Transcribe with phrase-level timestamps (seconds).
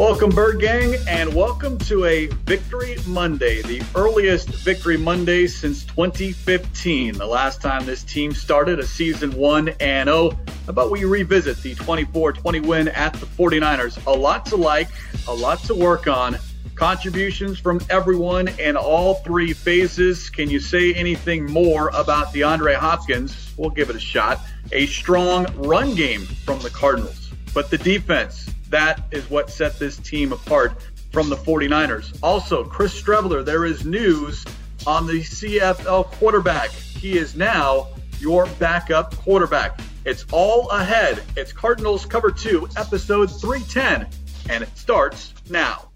[0.00, 7.18] Welcome, Bird Gang, and welcome to a Victory Monday, the earliest Victory Monday since 2015,
[7.18, 10.30] the last time this team started a season 1 and 0.
[10.68, 14.02] About we revisit the 24 20 win at the 49ers.
[14.06, 14.88] A lot to like,
[15.28, 16.38] a lot to work on.
[16.76, 20.30] Contributions from everyone in all three phases.
[20.30, 23.52] Can you say anything more about DeAndre Hopkins?
[23.58, 24.40] We'll give it a shot.
[24.72, 27.32] A strong run game from the Cardinals.
[27.52, 30.72] But the defense, that is what set this team apart
[31.12, 32.16] from the 49ers.
[32.22, 34.44] Also, Chris Streveler, there is news
[34.86, 36.70] on the CFL quarterback.
[36.70, 37.88] He is now
[38.20, 39.80] your backup quarterback.
[40.04, 41.22] It's all ahead.
[41.36, 44.08] It's Cardinals Cover 2, episode 310,
[44.48, 45.88] and it starts now.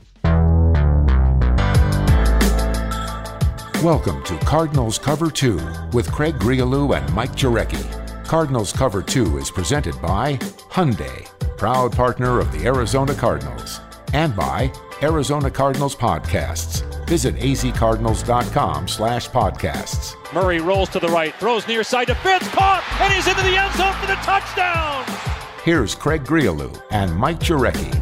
[3.83, 5.61] Welcome to Cardinals Cover 2
[5.93, 8.27] with Craig Grialou and Mike Jurecki.
[8.27, 10.37] Cardinals Cover 2 is presented by
[10.71, 13.81] Hyundai proud partner of the Arizona Cardinals,
[14.13, 16.83] and by Arizona Cardinals Podcasts.
[17.07, 20.15] Visit azcardinals.com slash podcasts.
[20.33, 23.57] Murray rolls to the right, throws near side to Fitz, caught, and he's into the
[23.57, 25.05] end zone for the touchdown.
[25.63, 27.93] Here's Craig Grialou and Mike Jurecki.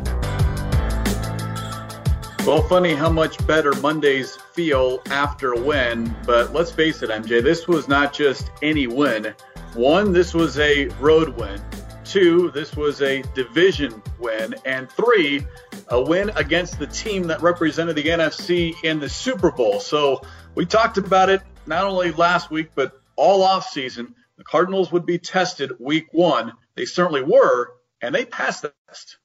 [2.47, 7.41] Well, funny how much better Mondays feel after a win, but let's face it, MJ,
[7.41, 9.33] this was not just any win.
[9.75, 11.63] One, this was a road win.
[12.13, 14.55] Two, this was a division win.
[14.67, 15.47] And three,
[15.89, 19.81] a win against the team that represented the NFC in the Super Bowl.
[19.81, 20.21] So
[20.55, 24.15] we talked about it not only last week, but all off season.
[24.37, 26.53] The Cardinals would be tested week one.
[26.75, 27.71] They certainly were,
[28.03, 29.17] and they passed the test.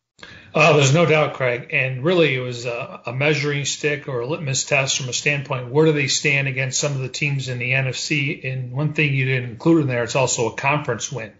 [0.55, 1.67] Uh, there's no doubt, Craig.
[1.73, 5.71] And really, it was a, a, measuring stick or a litmus test from a standpoint
[5.71, 8.49] where do they stand against some of the teams in the NFC?
[8.49, 11.33] And one thing you didn't include in there, it's also a conference win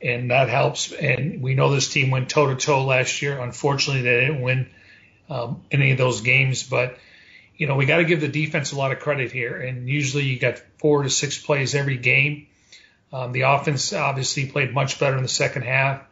[0.00, 0.92] and that helps.
[0.92, 3.38] And we know this team went toe to toe last year.
[3.38, 4.70] Unfortunately, they didn't win
[5.28, 6.98] um, any of those games, but
[7.56, 9.56] you know we got to give the defense a lot of credit here.
[9.60, 12.46] And usually you got four to six plays every game.
[13.12, 16.02] Um, the offense obviously played much better in the second half.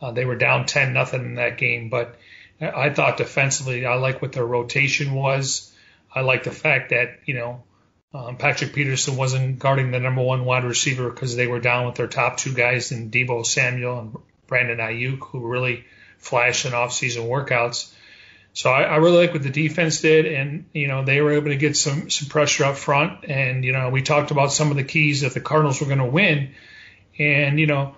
[0.00, 2.16] Uh, they were down ten nothing in that game, but
[2.60, 5.72] I thought defensively, I like what their rotation was.
[6.14, 7.62] I like the fact that you know
[8.14, 11.96] um, Patrick Peterson wasn't guarding the number one wide receiver because they were down with
[11.96, 15.84] their top two guys in Deebo Samuel and Brandon Aiyuk, who really
[16.18, 17.92] flashed in off-season workouts.
[18.52, 21.48] So I, I really like what the defense did, and you know they were able
[21.48, 23.24] to get some some pressure up front.
[23.24, 25.98] And you know we talked about some of the keys that the Cardinals were going
[25.98, 26.54] to win,
[27.18, 27.96] and you know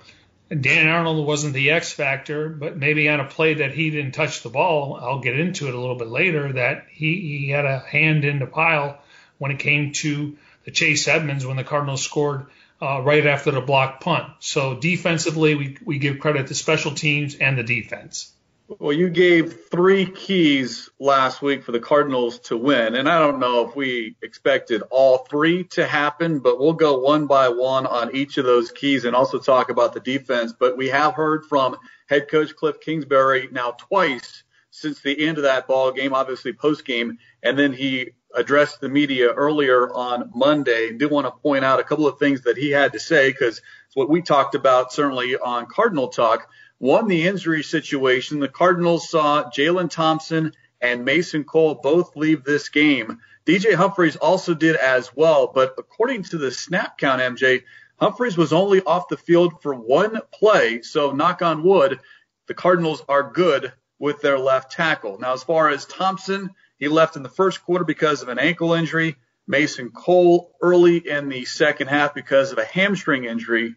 [0.49, 4.43] Dan Arnold wasn't the X factor, but maybe on a play that he didn't touch
[4.43, 6.53] the ball, I'll get into it a little bit later.
[6.55, 8.99] That he he had a hand in the pile
[9.39, 12.47] when it came to the Chase Edmonds when the Cardinals scored
[12.81, 14.27] uh, right after the block punt.
[14.41, 18.33] So defensively, we, we give credit to special teams and the defense.
[18.69, 23.41] Well, you gave three keys last week for the Cardinals to win, and I don't
[23.41, 28.15] know if we expected all three to happen, but we'll go one by one on
[28.15, 30.53] each of those keys and also talk about the defense.
[30.53, 31.79] But we have heard from
[32.11, 36.85] head coach Cliff Kingsbury now twice since the end of that ball game, obviously post
[36.85, 40.93] game, and then he addressed the media earlier on Monday.
[40.93, 43.61] Do want to point out a couple of things that he had to say because
[43.87, 46.49] it's what we talked about certainly on Cardinal Talk.
[46.79, 48.39] One, the injury situation.
[48.39, 53.19] The Cardinals saw Jalen Thompson and Mason Cole both leave this game.
[53.47, 57.63] DJ Humphreys also did as well, but according to the snap count, MJ,
[57.99, 60.83] Humphreys was only off the field for one play.
[60.83, 61.99] So knock on wood,
[62.47, 65.19] the Cardinals are good with their left tackle.
[65.19, 68.73] Now, as far as Thompson, he left in the first quarter because of an ankle
[68.73, 69.17] injury.
[69.47, 73.75] Mason Cole early in the second half because of a hamstring injury.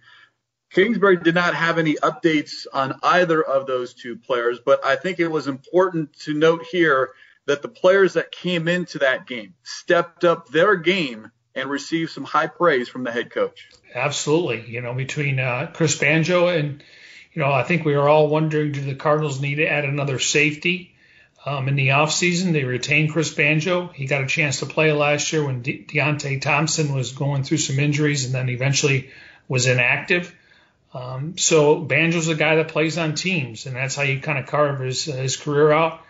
[0.71, 5.19] Kingsbury did not have any updates on either of those two players, but I think
[5.19, 7.11] it was important to note here
[7.45, 12.23] that the players that came into that game stepped up their game and received some
[12.23, 13.69] high praise from the head coach.
[13.93, 14.69] Absolutely.
[14.69, 16.83] You know, between uh, Chris Banjo and,
[17.33, 20.19] you know, I think we were all wondering do the Cardinals need to add another
[20.19, 20.95] safety?
[21.43, 23.87] Um, in the offseason, they retained Chris Banjo.
[23.87, 27.57] He got a chance to play last year when De- Deionte Thompson was going through
[27.57, 29.09] some injuries and then eventually
[29.47, 30.35] was inactive.
[30.93, 34.45] Um, so Banjo's a guy that plays on teams, and that's how you kind of
[34.45, 36.01] carve his, his career out.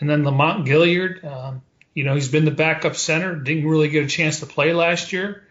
[0.00, 1.62] And then Lamont Gaillard, um,
[1.94, 5.12] you know, he's been the backup center, didn't really get a chance to play last
[5.12, 5.46] year.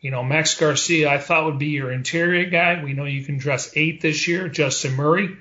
[0.00, 2.82] You know, Max Garcia, I thought would be your interior guy.
[2.82, 4.48] We know you can dress eight this year.
[4.48, 5.36] Justin Murray,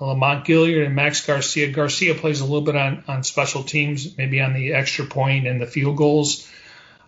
[0.00, 1.70] Lamont Gaillard and Max Garcia.
[1.70, 5.60] Garcia plays a little bit on, on special teams, maybe on the extra point and
[5.60, 6.48] the field goals.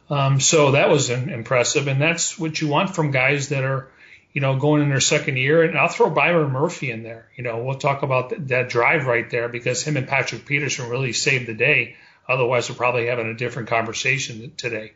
[0.08, 3.90] Um, so that was an, impressive, and that's what you want from guys that are,
[4.32, 5.62] you know, going in their second year.
[5.62, 7.28] And I'll throw Byron Murphy in there.
[7.36, 10.88] You know, we'll talk about th- that drive right there because him and Patrick Peterson
[10.88, 11.96] really saved the day.
[12.28, 14.92] Otherwise, we're probably having a different conversation today.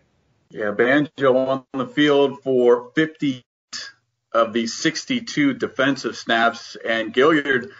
[0.50, 3.44] Yeah, Banjo on the field for 50
[4.32, 7.70] of the 62 defensive snaps, and Gaillard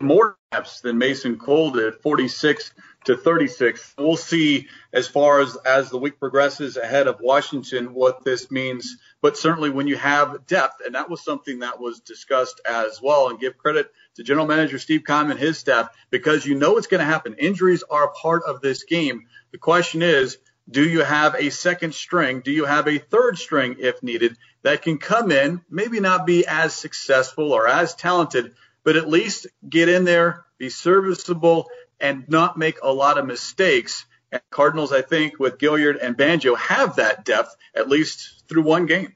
[0.00, 2.72] more snaps than Mason Cole did, 46
[3.04, 3.94] to 36.
[3.98, 8.96] We'll see as far as as the week progresses ahead of Washington what this means.
[9.20, 13.28] But certainly when you have depth, and that was something that was discussed as well,
[13.28, 16.86] and give credit to General Manager Steve Keim and his staff because you know it's
[16.86, 17.34] going to happen.
[17.34, 19.26] Injuries are a part of this game.
[19.52, 20.38] The question is,
[20.70, 22.40] do you have a second string?
[22.40, 26.46] Do you have a third string if needed that can come in, maybe not be
[26.46, 31.68] as successful or as talented, but at least get in there, be serviceable,
[32.00, 34.06] and not make a lot of mistakes.
[34.32, 38.86] And Cardinals, I think, with Gaillard and Banjo, have that depth at least through one
[38.86, 39.14] game.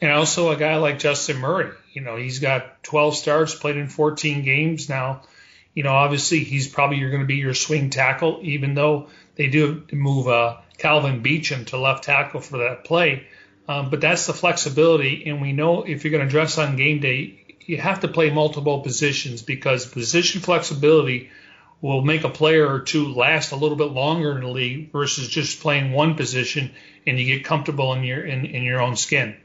[0.00, 1.70] And also a guy like Justin Murray.
[1.92, 5.22] You know, he's got 12 starts, played in 14 games now.
[5.74, 9.86] You know, obviously he's probably going to be your swing tackle, even though they do
[9.92, 13.26] move uh, Calvin Beachum to left tackle for that play.
[13.72, 17.00] Um, but that's the flexibility, and we know if you're going to dress on game
[17.00, 21.30] day, you have to play multiple positions because position flexibility
[21.80, 25.26] will make a player or two last a little bit longer in the league versus
[25.26, 26.70] just playing one position
[27.06, 29.36] and you get comfortable in your in, in your own skin.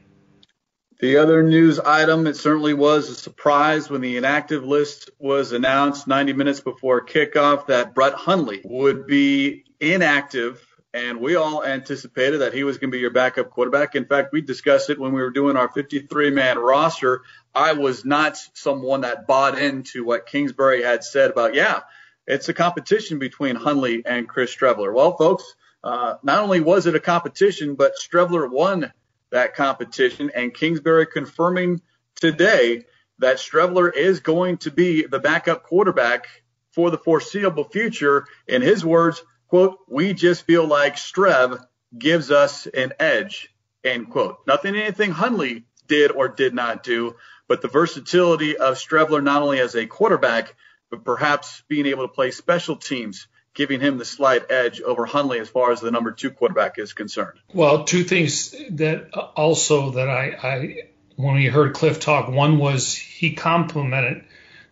[1.00, 6.06] The other news item, it certainly was a surprise when the inactive list was announced
[6.06, 12.54] 90 minutes before kickoff that Brett Hundley would be inactive and we all anticipated that
[12.54, 13.94] he was going to be your backup quarterback.
[13.94, 17.22] In fact, we discussed it when we were doing our 53 man roster.
[17.54, 21.80] I was not someone that bought into what Kingsbury had said about, yeah,
[22.26, 24.92] it's a competition between Hundley and Chris Streveler.
[24.92, 28.92] Well, folks, uh, not only was it a competition, but Streveler won
[29.30, 31.80] that competition, and Kingsbury confirming
[32.16, 32.84] today
[33.18, 36.26] that Streveler is going to be the backup quarterback
[36.72, 38.26] for the foreseeable future.
[38.46, 41.64] In his words, quote, we just feel like Strev
[41.96, 43.52] gives us an edge,
[43.82, 44.38] end quote.
[44.46, 47.16] Nothing anything Hundley did or did not do,
[47.48, 50.54] but the versatility of Streveler not only as a quarterback,
[50.90, 55.40] but perhaps being able to play special teams, giving him the slight edge over Hundley
[55.40, 57.38] as far as the number two quarterback is concerned.
[57.52, 62.94] Well, two things that also that I, I when we heard Cliff talk, one was
[62.94, 64.24] he complimented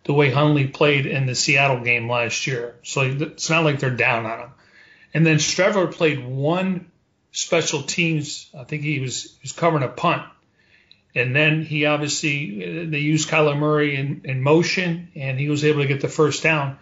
[0.05, 2.75] the way Hundley played in the Seattle game last year.
[2.83, 4.49] So it's not like they're down on him.
[5.17, 6.91] And then Streveler played one
[7.31, 8.51] special teams.
[8.55, 10.21] I think he was, he was covering a punt.
[11.15, 15.81] And then he obviously, they used Kyler Murray in, in motion and he was able
[15.81, 16.77] to get the first down.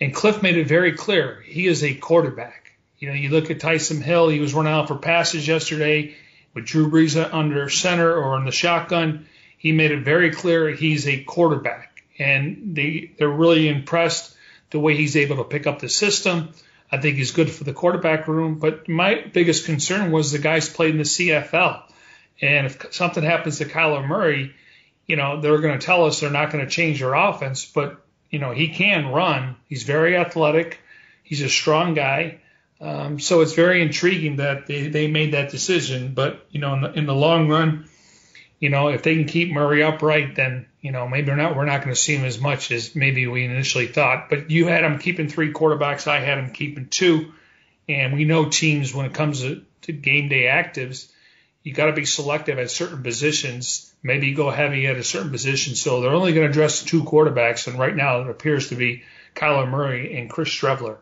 [0.00, 2.70] And Cliff made it very clear he is a quarterback.
[3.00, 6.14] You know, you look at Taysom Hill, he was running out for passes yesterday
[6.54, 9.26] with Drew Brees under center or in the shotgun.
[9.58, 12.04] He made it very clear he's a quarterback.
[12.20, 14.32] And they, they're really impressed
[14.70, 16.54] the way he's able to pick up the system
[16.92, 18.58] I think he's good for the quarterback room.
[18.58, 21.82] But my biggest concern was the guys played in the CFL.
[22.40, 24.54] And if something happens to Kyler Murray,
[25.06, 27.64] you know, they're going to tell us they're not going to change their offense.
[27.64, 29.56] But, you know, he can run.
[29.68, 30.78] He's very athletic.
[31.22, 32.40] He's a strong guy.
[32.80, 36.14] Um, so it's very intriguing that they, they made that decision.
[36.14, 37.89] But, you know, in the, in the long run,
[38.60, 41.64] you know, if they can keep Murray upright, then you know maybe we're not we're
[41.64, 44.28] not going to see him as much as maybe we initially thought.
[44.28, 47.32] But you had him keeping three quarterbacks, I had him keeping two,
[47.88, 51.10] and we know teams when it comes to, to game day actives,
[51.62, 53.92] you got to be selective at certain positions.
[54.02, 57.02] Maybe you go heavy at a certain position, so they're only going to dress two
[57.02, 59.04] quarterbacks, and right now it appears to be
[59.34, 60.98] Kyler Murray and Chris Streveler.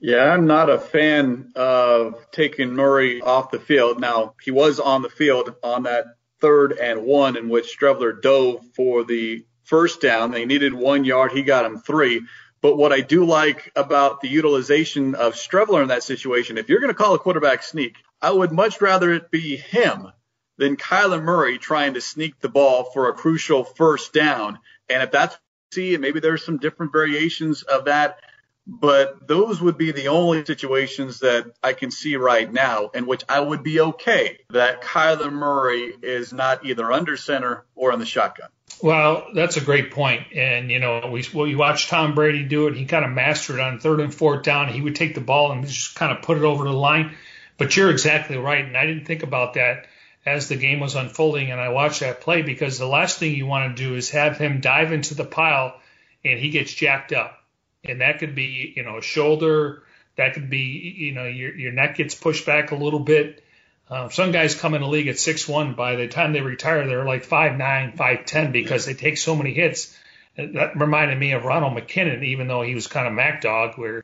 [0.00, 4.00] Yeah, I'm not a fan of taking Murray off the field.
[4.00, 6.04] Now, he was on the field on that
[6.40, 10.30] third and one in which Streveler dove for the first down.
[10.30, 11.32] They needed one yard.
[11.32, 12.22] He got him three.
[12.60, 16.80] But what I do like about the utilization of Streveler in that situation, if you're
[16.80, 20.08] going to call a quarterback sneak, I would much rather it be him
[20.56, 24.58] than Kyler Murray trying to sneak the ball for a crucial first down.
[24.88, 25.36] And if that's
[25.74, 28.18] see, and maybe there's some different variations of that,
[28.66, 33.24] but those would be the only situations that I can see right now in which
[33.28, 38.06] I would be okay that Kyler Murray is not either under center or in the
[38.06, 38.48] shotgun.
[38.82, 40.32] Well, that's a great point.
[40.34, 42.74] And, you know, we, we watched Tom Brady do it.
[42.74, 44.68] He kind of mastered on third and fourth down.
[44.68, 47.14] He would take the ball and just kind of put it over the line.
[47.58, 48.64] But you're exactly right.
[48.64, 49.86] And I didn't think about that
[50.26, 53.46] as the game was unfolding and I watched that play because the last thing you
[53.46, 55.78] want to do is have him dive into the pile
[56.24, 57.43] and he gets jacked up
[57.84, 59.82] and that could be you know a shoulder,
[60.16, 63.42] that could be you know your your neck gets pushed back a little bit.
[63.88, 65.74] Uh, some guys come in the league at six one.
[65.74, 69.36] By the time they retire, they're like five nine, five ten because they take so
[69.36, 69.96] many hits.
[70.36, 74.02] That reminded me of Ronald McKinnon, even though he was kind of Mac Dog, where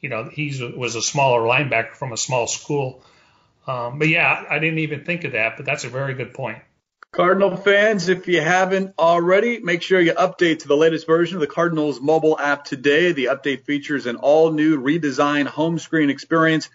[0.00, 3.02] you know he was a smaller linebacker from a small school.
[3.66, 6.58] Um, but yeah, I didn't even think of that, but that's a very good point.
[7.12, 11.42] Cardinal fans, if you haven't already, make sure you update to the latest version of
[11.42, 13.12] the Cardinals mobile app today.
[13.12, 16.70] The update features an all new redesigned home screen experience.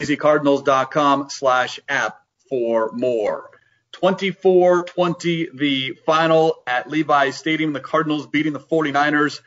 [0.00, 2.18] Visit cardinals.com slash app
[2.50, 3.48] for more.
[3.92, 7.72] 24-20 the final at Levi's Stadium.
[7.72, 9.40] The Cardinals beating the 49ers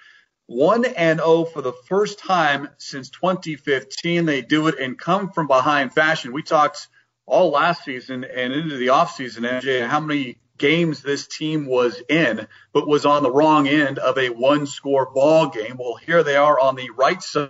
[0.46, 4.26] 1 and 0 for the first time since 2015.
[4.26, 6.32] They do it and come from behind fashion.
[6.32, 6.88] We talked
[7.30, 12.48] all last season and into the offseason, MJ, how many games this team was in,
[12.74, 15.78] but was on the wrong end of a one score ball game.
[15.80, 17.50] Well, here they are on the right side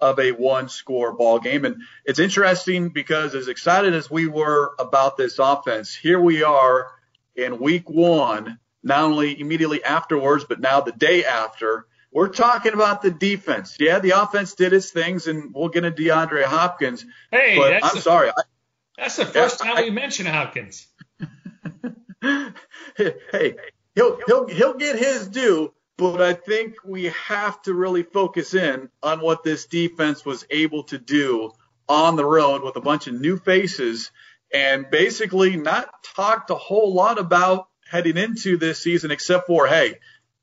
[0.00, 1.64] of a one score ball game.
[1.64, 6.88] And it's interesting because as excited as we were about this offense, here we are
[7.34, 13.02] in week one, not only immediately afterwards, but now the day after we're talking about
[13.02, 13.76] the defense.
[13.78, 17.04] Yeah, the offense did its things, and we'll get into DeAndre Hopkins.
[17.30, 18.30] Hey, but I'm the, sorry.
[18.30, 18.42] I,
[18.98, 20.86] that's the first time I, we mentioned Hopkins.
[22.96, 23.54] hey,
[23.94, 28.88] he'll he'll he'll get his due, but I think we have to really focus in
[29.02, 31.52] on what this defense was able to do
[31.88, 34.10] on the road with a bunch of new faces
[34.52, 39.96] and basically not talked a whole lot about heading into this season except for hey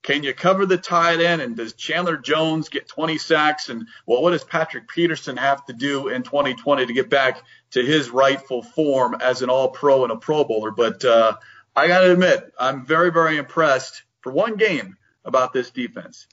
[0.05, 1.41] can you cover the tight end?
[1.41, 3.69] And does Chandler Jones get 20 sacks?
[3.69, 7.83] And well, what does Patrick Peterson have to do in 2020 to get back to
[7.83, 10.69] his rightful form as an All Pro and a Pro Bowler?
[10.69, 11.38] But uh,
[11.75, 14.95] I got to admit, I'm very, very impressed for one game
[15.25, 16.27] about this defense.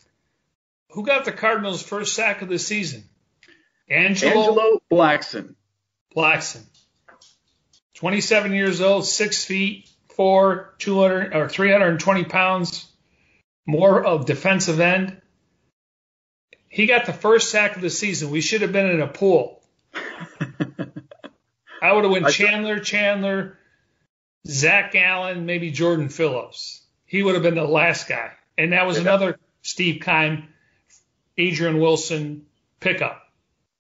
[0.91, 3.05] Who got the Cardinals' first sack of the season?
[3.89, 5.55] Angelo, Angelo Blackson.
[6.15, 6.63] Blackson.
[7.95, 12.92] 27 years old, six feet four, 200 or 320 pounds
[13.67, 15.21] more of defensive end.
[16.69, 18.31] He got the first sack of the season.
[18.31, 19.63] We should have been in a pool.
[21.83, 23.59] I would have went Chandler, Chandler,
[24.47, 26.83] Zach Allen, maybe Jordan Phillips.
[27.05, 28.33] He would have been the last guy.
[28.57, 29.03] And that was yeah.
[29.03, 30.49] another Steve Keim,
[31.37, 32.47] Adrian Wilson
[32.81, 33.21] pickup.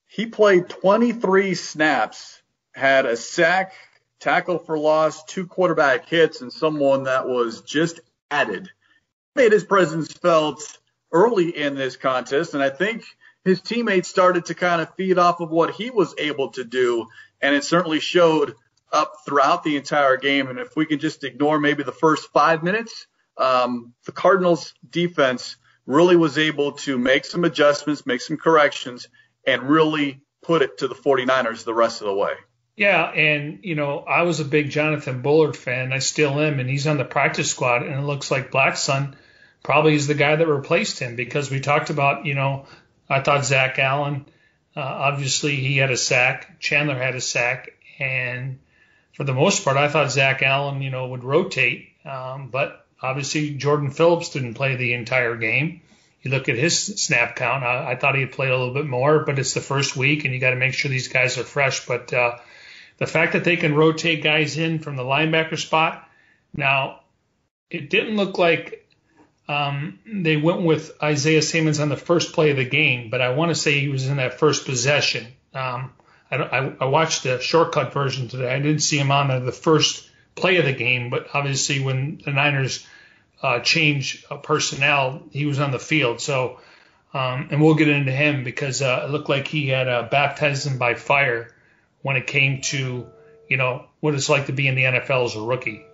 [0.06, 2.42] He played 23 snaps,
[2.74, 3.72] had a sack,
[4.20, 8.70] tackle for loss, two quarterback hits, and someone that was just added
[9.34, 10.78] made his presence felt
[11.12, 13.04] early in this contest, and I think
[13.44, 17.08] his teammates started to kind of feed off of what he was able to do,
[17.40, 18.54] and it certainly showed
[18.92, 20.48] up throughout the entire game.
[20.48, 25.56] And if we can just ignore maybe the first five minutes, um, the Cardinals defense
[25.86, 29.08] really was able to make some adjustments, make some corrections,
[29.46, 32.34] and really put it to the 49ers the rest of the way.
[32.76, 35.92] Yeah, and you know, I was a big Jonathan Bullard fan.
[35.92, 39.14] I still am, and he's on the practice squad, and it looks like Blackson
[39.62, 42.66] probably is the guy that replaced him because we talked about, you know,
[43.08, 44.26] I thought Zach Allen,
[44.76, 48.58] uh, obviously he had a sack, Chandler had a sack, and
[49.12, 53.50] for the most part, I thought Zach Allen, you know, would rotate, um, but obviously
[53.50, 55.82] Jordan Phillips didn't play the entire game.
[56.22, 57.64] You look at his snap count.
[57.64, 60.32] I, I thought he'd play a little bit more, but it's the first week, and
[60.32, 61.84] you got to make sure these guys are fresh.
[61.86, 62.36] But uh,
[63.02, 66.08] the fact that they can rotate guys in from the linebacker spot.
[66.54, 67.00] Now,
[67.68, 68.88] it didn't look like
[69.48, 73.30] um, they went with Isaiah Simmons on the first play of the game, but I
[73.30, 75.26] want to say he was in that first possession.
[75.52, 75.92] Um,
[76.30, 78.54] I, I, I, watched the shortcut version today.
[78.54, 82.22] I didn't see him on the, the first play of the game, but obviously when
[82.24, 82.86] the Niners
[83.42, 86.20] uh, change uh, personnel, he was on the field.
[86.20, 86.60] So,
[87.12, 90.78] um, and we'll get into him because uh, it looked like he had uh, baptized
[90.78, 91.52] by fire
[92.02, 93.06] when it came to,
[93.48, 95.86] you know, what it's like to be in the NFL as a rookie.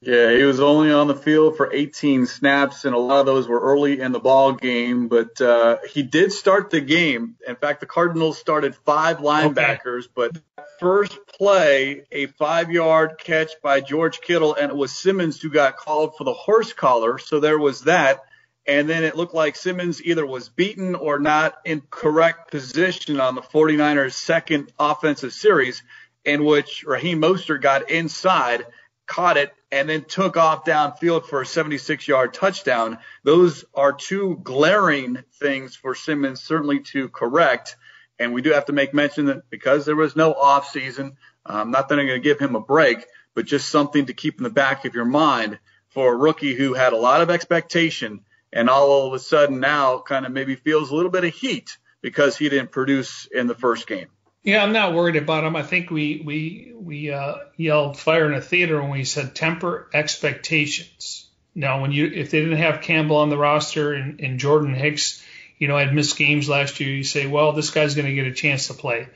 [0.00, 3.48] Yeah, he was only on the field for 18 snaps, and a lot of those
[3.48, 5.08] were early in the ball game.
[5.08, 7.36] But uh, he did start the game.
[7.46, 10.12] In fact, the Cardinals started five linebackers, okay.
[10.14, 15.76] but first play, a five-yard catch by George Kittle, and it was Simmons who got
[15.76, 17.18] called for the horse collar.
[17.18, 18.20] So there was that.
[18.66, 23.34] And then it looked like Simmons either was beaten or not in correct position on
[23.34, 25.82] the 49ers' second offensive series,
[26.24, 28.66] in which Raheem Mostert got inside,
[29.06, 32.98] caught it, and then took off downfield for a 76 yard touchdown.
[33.22, 37.76] Those are two glaring things for Simmons certainly to correct.
[38.18, 41.70] And we do have to make mention that because there was no off season, um,
[41.70, 43.04] not that I'm going to give him a break,
[43.34, 46.72] but just something to keep in the back of your mind for a rookie who
[46.72, 48.20] had a lot of expectation
[48.54, 51.76] and all of a sudden now kind of maybe feels a little bit of heat
[52.00, 54.06] because he didn't produce in the first game.
[54.44, 55.56] Yeah, I'm not worried about him.
[55.56, 59.88] I think we we we uh, yelled fire in a theater when we said temper
[59.92, 61.26] expectations.
[61.54, 65.24] Now, when you if they didn't have Campbell on the roster and, and Jordan Hicks,
[65.58, 68.26] you know, had missed games last year, you say, well, this guy's going to get
[68.26, 69.08] a chance to play.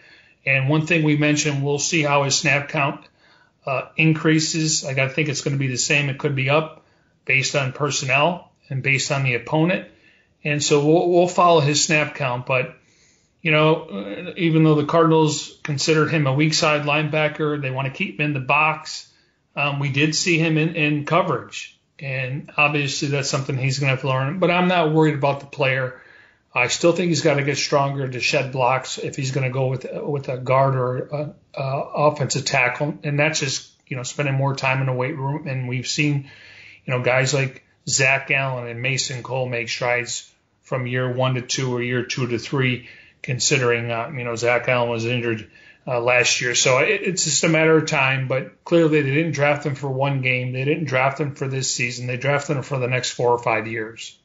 [0.47, 3.07] And one thing we mentioned, we'll see how his snap count
[3.67, 4.83] uh, increases.
[4.83, 6.09] Like I think it's going to be the same.
[6.09, 6.87] It could be up
[7.27, 9.89] based on personnel and based on the opponent.
[10.45, 12.77] And so we'll, we'll follow his snap count, but
[13.43, 17.95] you know, even though the Cardinals considered him a weak side linebacker, they want to
[17.97, 19.13] keep him in the box.
[19.55, 23.93] Um, we did see him in, in coverage, and obviously that's something he's going to
[23.93, 24.39] have to learn.
[24.39, 26.01] But I'm not worried about the player.
[26.55, 29.53] I still think he's got to get stronger to shed blocks if he's going to
[29.53, 34.03] go with with a guard or a, a offensive tackle, and that's just you know
[34.03, 35.47] spending more time in the weight room.
[35.47, 36.31] And we've seen,
[36.85, 40.31] you know, guys like Zach Allen and Mason Cole make strides
[40.63, 42.89] from year one to two or year two to three
[43.23, 45.51] considering uh, you know Zach Allen was injured
[45.87, 46.55] uh, last year.
[46.55, 48.29] So it, it's just a matter of time.
[48.29, 50.53] But clearly, they didn't draft him for one game.
[50.53, 52.07] They didn't draft him for this season.
[52.07, 54.19] They drafted him for the next four or five years.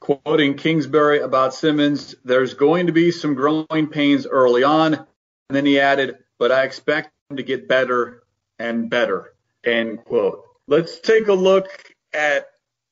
[0.00, 4.94] Quoting Kingsbury about Simmons, there's going to be some growing pains early on.
[4.94, 8.22] And then he added, but I expect him to get better
[8.58, 9.34] and better.
[9.64, 10.44] End quote.
[10.66, 11.68] Let's take a look
[12.12, 12.48] at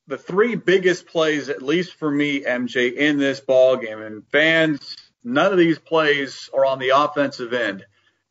[0.07, 4.01] the three biggest plays, at least for me, MJ, in this ball game.
[4.01, 7.85] And fans, None of these plays are on the offensive end.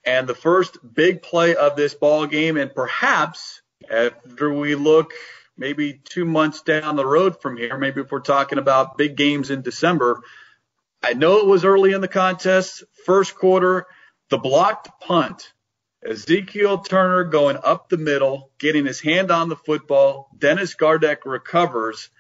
[0.05, 5.13] And the first big play of this ball game, and perhaps after we look
[5.57, 9.51] maybe two months down the road from here, maybe if we're talking about big games
[9.51, 10.21] in December,
[11.03, 13.87] I know it was early in the contest, first quarter,
[14.29, 15.53] the blocked punt.
[16.05, 20.29] Ezekiel Turner going up the middle, getting his hand on the football.
[20.39, 22.11] Dennis Gardeck recovers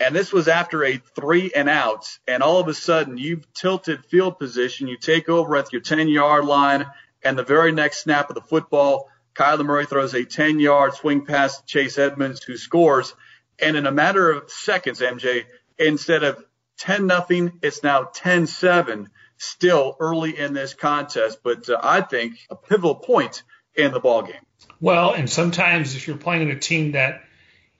[0.00, 2.20] and this was after a three and outs.
[2.28, 4.86] And all of a sudden, you've tilted field position.
[4.86, 6.86] You take over at your 10 yard line.
[7.24, 11.24] And the very next snap of the football, Kyler Murray throws a 10 yard swing
[11.26, 13.12] pass to Chase Edmonds, who scores.
[13.58, 15.46] And in a matter of seconds, MJ,
[15.78, 16.44] instead of
[16.78, 21.40] 10 nothing, it's now 10 7 still early in this contest.
[21.42, 23.42] But uh, I think a pivotal point
[23.74, 24.34] in the ball game.
[24.80, 27.22] Well, and sometimes if you're playing a team that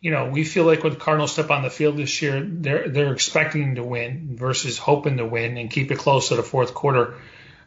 [0.01, 3.12] you know, we feel like when Cardinals step on the field this year, they're they're
[3.12, 7.14] expecting to win versus hoping to win and keep it close to the fourth quarter.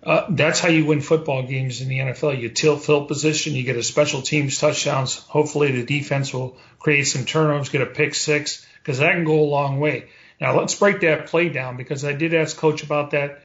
[0.04, 2.39] Uh, that's how you win football games in the NFL.
[2.39, 5.15] You tilt field position, you get a special teams touchdowns.
[5.15, 9.41] Hopefully, the defense will create some turnovers, get a pick six, because that can go
[9.41, 10.10] a long way.
[10.39, 13.43] Now, let's break that play down because I did ask Coach about that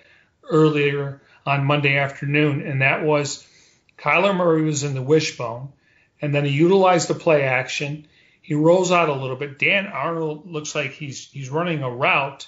[0.51, 3.47] earlier on Monday afternoon, and that was
[3.99, 5.73] Kyler Murray was in the wishbone,
[6.21, 8.07] and then he utilized the play action
[8.47, 9.59] he rolls out a little bit.
[9.59, 12.47] Dan Arnold looks like he's he's running a route,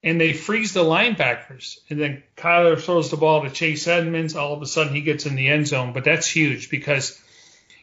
[0.00, 1.78] and they freeze the linebackers.
[1.90, 4.36] And then Kyler throws the ball to Chase Edmonds.
[4.36, 5.94] All of a sudden, he gets in the end zone.
[5.94, 7.20] But that's huge because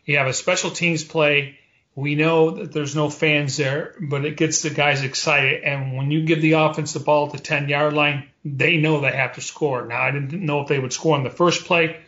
[0.05, 1.59] you have a special teams play.
[1.99, 5.63] We know that there's no fans there, but it gets the guys excited.
[5.63, 9.01] And when you give the offense the ball at the 10 yard line, they know
[9.01, 9.85] they have to score.
[9.85, 11.99] Now, I didn't know if they would score on the first play,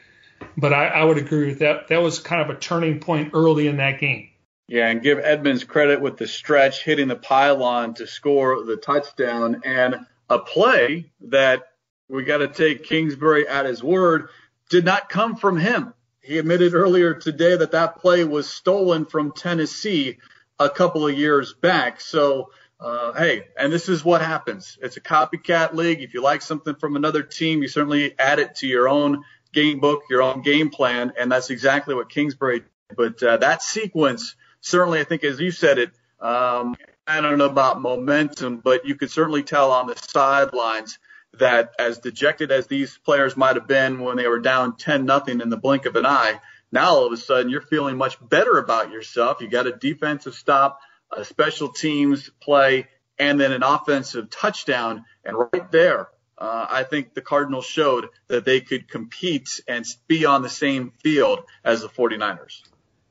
[0.55, 1.89] but I, I would agree with that.
[1.89, 4.29] That was kind of a turning point early in that game.
[4.67, 9.63] Yeah, and give Edmonds credit with the stretch, hitting the pylon to score the touchdown,
[9.65, 11.63] and a play that
[12.07, 14.29] we got to take Kingsbury at his word
[14.69, 15.93] did not come from him.
[16.21, 20.17] He admitted earlier today that that play was stolen from Tennessee
[20.59, 21.99] a couple of years back.
[21.99, 24.77] So, uh, hey, and this is what happens.
[24.81, 26.01] It's a copycat league.
[26.01, 29.79] If you like something from another team, you certainly add it to your own game
[29.79, 32.69] book, your own game plan, and that's exactly what Kingsbury did.
[32.95, 36.75] But uh, that sequence certainly, I think, as you said it, um,
[37.07, 40.99] I don't know about momentum, but you could certainly tell on the sidelines
[41.39, 45.41] that as dejected as these players might have been when they were down 10 nothing
[45.41, 46.39] in the blink of an eye,
[46.71, 49.41] now all of a sudden you're feeling much better about yourself.
[49.41, 50.79] You got a defensive stop,
[51.11, 55.05] a special teams play, and then an offensive touchdown.
[55.23, 60.25] And right there, uh, I think the Cardinals showed that they could compete and be
[60.25, 62.61] on the same field as the 49ers.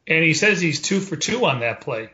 [0.07, 2.11] And he says he's two for two on that play.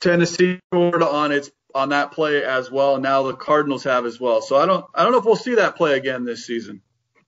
[0.00, 2.94] Tennessee scored on its on that play as well.
[2.94, 4.40] And Now the Cardinals have as well.
[4.40, 6.80] So I don't I don't know if we'll see that play again this season.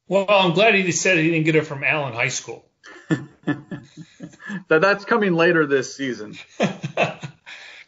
[0.09, 2.65] Well, I'm glad he said he didn't get it from Allen High School.
[3.45, 6.35] that that's coming later this season.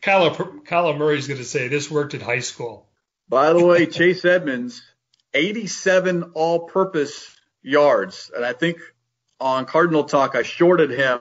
[0.02, 2.86] Kyler, Kyler Murray's going to say this worked at high school.
[3.28, 4.82] By the way, Chase Edmonds,
[5.32, 8.78] 87 all-purpose yards, and I think
[9.38, 11.20] on Cardinal Talk I shorted him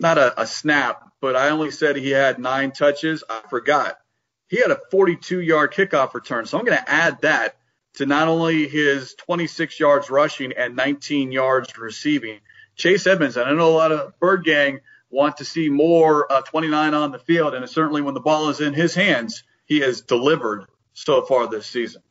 [0.00, 3.24] not a, a snap, but I only said he had nine touches.
[3.28, 3.98] I forgot.
[4.48, 6.46] He had a 42 yard kickoff return.
[6.46, 7.56] So I'm going to add that
[7.94, 12.40] to not only his 26 yards rushing and 19 yards receiving.
[12.76, 14.80] Chase Edmonds, and I know a lot of Bird Gang
[15.10, 18.60] want to see more uh, 29 on the field, and certainly when the ball is
[18.60, 22.02] in his hands, he has delivered so far this season.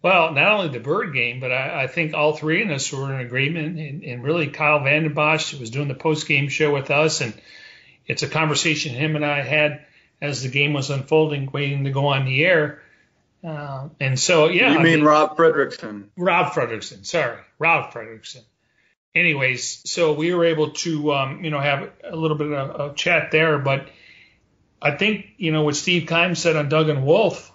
[0.00, 3.12] Well, not only the Bird Gang, but I, I think all three of us were
[3.12, 6.90] in agreement, and, and really Kyle Vanden Bosch was doing the post game show with
[6.90, 7.34] us, and
[8.06, 9.84] it's a conversation him and I had
[10.24, 12.82] as the game was unfolding, waiting to go on the air.
[13.44, 14.72] Uh, and so, yeah.
[14.72, 16.06] You mean Rob Fredrickson?
[16.16, 18.42] Rob Fredrickson, sorry, Rob Fredrickson.
[19.14, 22.94] Anyways, so we were able to, um, you know, have a little bit of a
[22.94, 23.58] chat there.
[23.58, 23.86] But
[24.82, 27.52] I think, you know, what Steve Keim said on Doug and Wolf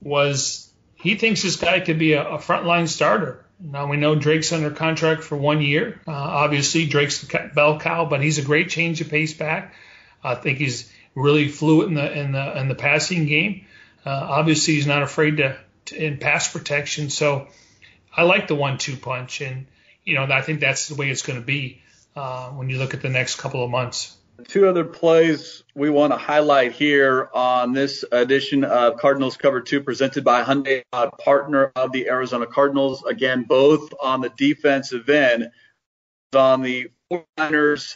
[0.00, 3.44] was he thinks this guy could be a, a frontline starter.
[3.60, 6.00] Now we know Drake's under contract for one year.
[6.06, 9.74] Uh, obviously, Drake's the bell cow, but he's a great change of pace back.
[10.22, 13.66] I think he's really fluent in the in the in the passing game.
[14.04, 17.10] Uh, obviously, he's not afraid to, to, in pass protection.
[17.10, 17.48] So
[18.14, 19.66] I like the one-two punch, and
[20.04, 21.82] you know I think that's the way it's going to be
[22.16, 24.16] uh, when you look at the next couple of months.
[24.48, 29.82] Two other plays we want to highlight here on this edition of Cardinals Cover 2
[29.82, 30.82] presented by Hyundai,
[31.18, 33.04] partner of the Arizona Cardinals.
[33.04, 35.50] Again, both on the defensive end.
[36.34, 37.94] On the 49ers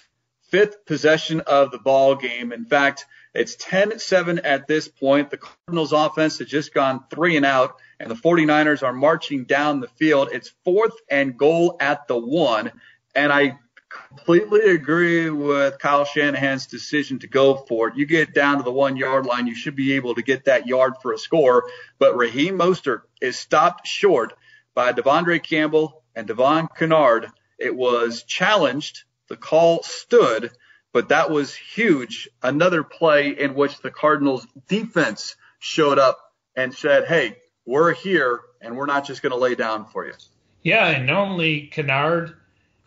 [0.48, 2.52] fifth possession of the ball game.
[2.52, 5.30] In fact, it's 10-7 at this point.
[5.30, 9.80] The Cardinals offense has just gone three and out, and the 49ers are marching down
[9.80, 10.30] the field.
[10.32, 12.72] It's fourth and goal at the one.
[13.14, 13.58] And I
[13.88, 17.96] completely agree with Kyle Shanahan's decision to go for it.
[17.96, 20.66] You get down to the one yard line, you should be able to get that
[20.66, 21.64] yard for a score.
[21.98, 24.34] But Raheem Mostert is stopped short
[24.74, 27.30] by De'Vondre Campbell and Devon Kennard.
[27.58, 30.50] It was challenged the call stood,
[30.92, 32.28] but that was huge.
[32.42, 36.18] Another play in which the Cardinals defense showed up
[36.56, 37.36] and said, Hey,
[37.66, 40.14] we're here and we're not just going to lay down for you.
[40.62, 42.34] Yeah, and normally Kennard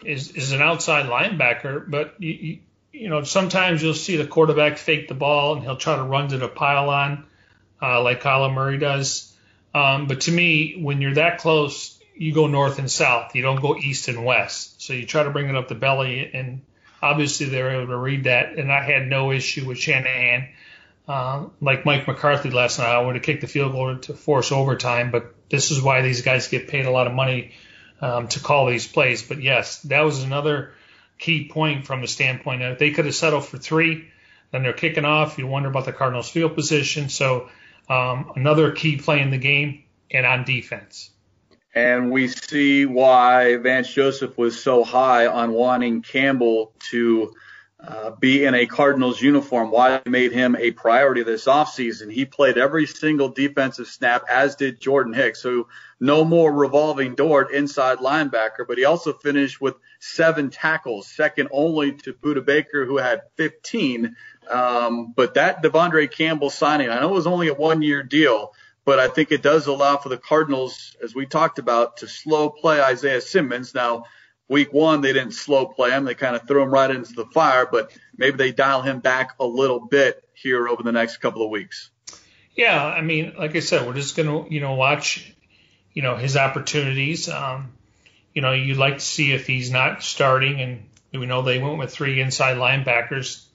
[0.04, 2.60] is, is an outside linebacker, but you, you,
[2.91, 6.30] you know, sometimes you'll see the quarterback fake the ball and he'll try to run
[6.30, 7.25] to the pylon,
[7.82, 9.34] uh, like Kyler Murray does.
[9.73, 13.36] Um, but to me, when you're that close, you go north and south.
[13.36, 14.82] You don't go east and west.
[14.82, 16.62] So you try to bring it up the belly, and
[17.02, 18.54] obviously they're able to read that.
[18.54, 20.50] And I had no issue with Shanahan.
[21.08, 24.52] Uh, like Mike McCarthy last night, I would have kicked the field goal to force
[24.52, 27.52] overtime, but this is why these guys get paid a lot of money
[28.02, 29.24] um, to call these plays.
[29.24, 30.74] But yes, that was another
[31.17, 34.08] key point from the standpoint they could have settled for three.
[34.52, 35.38] Then they're kicking off.
[35.38, 37.10] You wonder about the Cardinals' field position.
[37.10, 37.50] So
[37.89, 41.10] um, another key play in the game and on defense
[41.73, 47.34] and we see why Vance Joseph was so high on wanting Campbell to
[47.79, 52.12] uh, be in a Cardinals uniform, why they made him a priority this offseason.
[52.12, 55.41] He played every single defensive snap, as did Jordan Hicks.
[55.41, 55.67] So
[55.99, 61.93] no more revolving door inside linebacker, but he also finished with seven tackles, second only
[61.93, 64.15] to Budda Baker, who had 15.
[64.47, 68.53] Um, but that De'Vondre Campbell signing, I know it was only a one year deal,
[68.86, 72.50] but I think it does allow for the Cardinals, as we talked about, to slow
[72.50, 73.74] play Isaiah Simmons.
[73.76, 74.06] Now,
[74.48, 76.06] week one, they didn't slow play him.
[76.06, 79.36] They kind of threw him right into the fire, but maybe they dial him back
[79.39, 81.89] a little bit here over the next couple of weeks.
[82.56, 85.34] Yeah, I mean, like I said, we're just going to, you know, watch,
[85.94, 87.30] you know, his opportunities.
[87.30, 87.74] Um,
[88.34, 91.78] you know, you'd like to see if he's not starting, and we know they went
[91.78, 93.46] with three inside linebackers.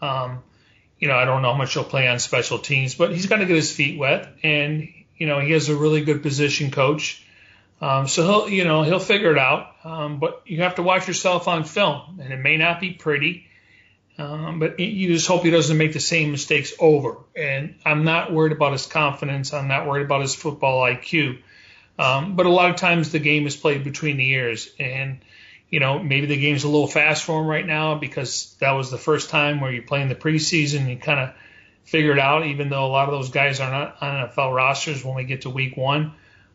[0.00, 0.42] Um,
[1.04, 3.36] you know, I don't know how much he'll play on special teams, but he's got
[3.36, 4.88] to get his feet wet, and
[5.18, 7.22] you know, he has a really good position coach.
[7.78, 9.70] Um, so he'll, you know, he'll figure it out.
[9.84, 13.48] Um, but you have to watch yourself on film, and it may not be pretty.
[14.16, 17.18] Um, but you just hope he doesn't make the same mistakes over.
[17.36, 19.52] And I'm not worried about his confidence.
[19.52, 21.42] I'm not worried about his football IQ.
[21.98, 25.18] Um, but a lot of times the game is played between the ears, and
[25.74, 28.92] you know, maybe the game's a little fast for him right now because that was
[28.92, 30.88] the first time where you play in the preseason.
[30.88, 31.34] You kind of
[31.82, 35.04] figure it out, even though a lot of those guys are not on NFL rosters
[35.04, 36.12] when we get to week one.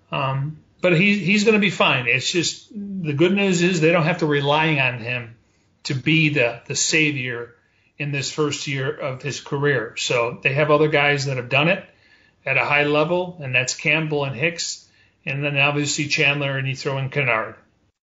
[0.10, 2.08] Um, but he, he's going to be fine.
[2.08, 5.36] It's just the good news is they don't have to rely on him
[5.84, 7.56] to be the, the savior
[7.98, 9.96] in this first year of his career.
[9.98, 11.84] So they have other guys that have done it
[12.46, 14.88] at a high level, and that's Campbell and Hicks,
[15.26, 17.56] and then obviously Chandler, and you throw in Kennard.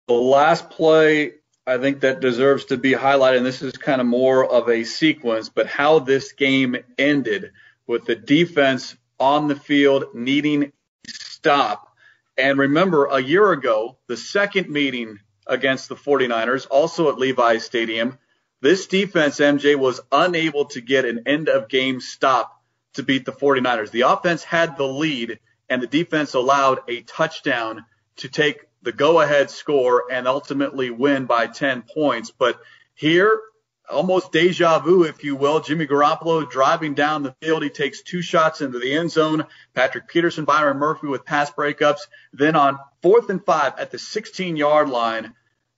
[0.08, 1.34] The last play
[1.68, 4.84] I think that deserves to be highlighted, and this is kind of more of a
[4.84, 7.54] sequence, but how this game ended
[7.88, 10.72] with the defense on the field needing
[11.08, 11.96] stop.
[12.38, 18.20] And remember, a year ago, the second meeting against the 49ers, also at Levi's Stadium,
[18.62, 22.62] this defense, MJ, was unable to get an end of game stop
[22.94, 23.90] to beat the 49ers.
[23.90, 27.86] The offense had the lead and the defense allowed a touchdown
[28.18, 32.32] to take the go ahead score and ultimately win by 10 points.
[32.32, 32.60] But
[32.94, 33.42] here,
[33.90, 35.60] almost deja vu, if you will.
[35.60, 37.64] Jimmy Garoppolo driving down the field.
[37.64, 39.46] He takes two shots into the end zone.
[39.74, 42.02] Patrick Peterson, Byron Murphy with pass breakups.
[42.32, 45.34] Then on fourth and five at the 16 yard line,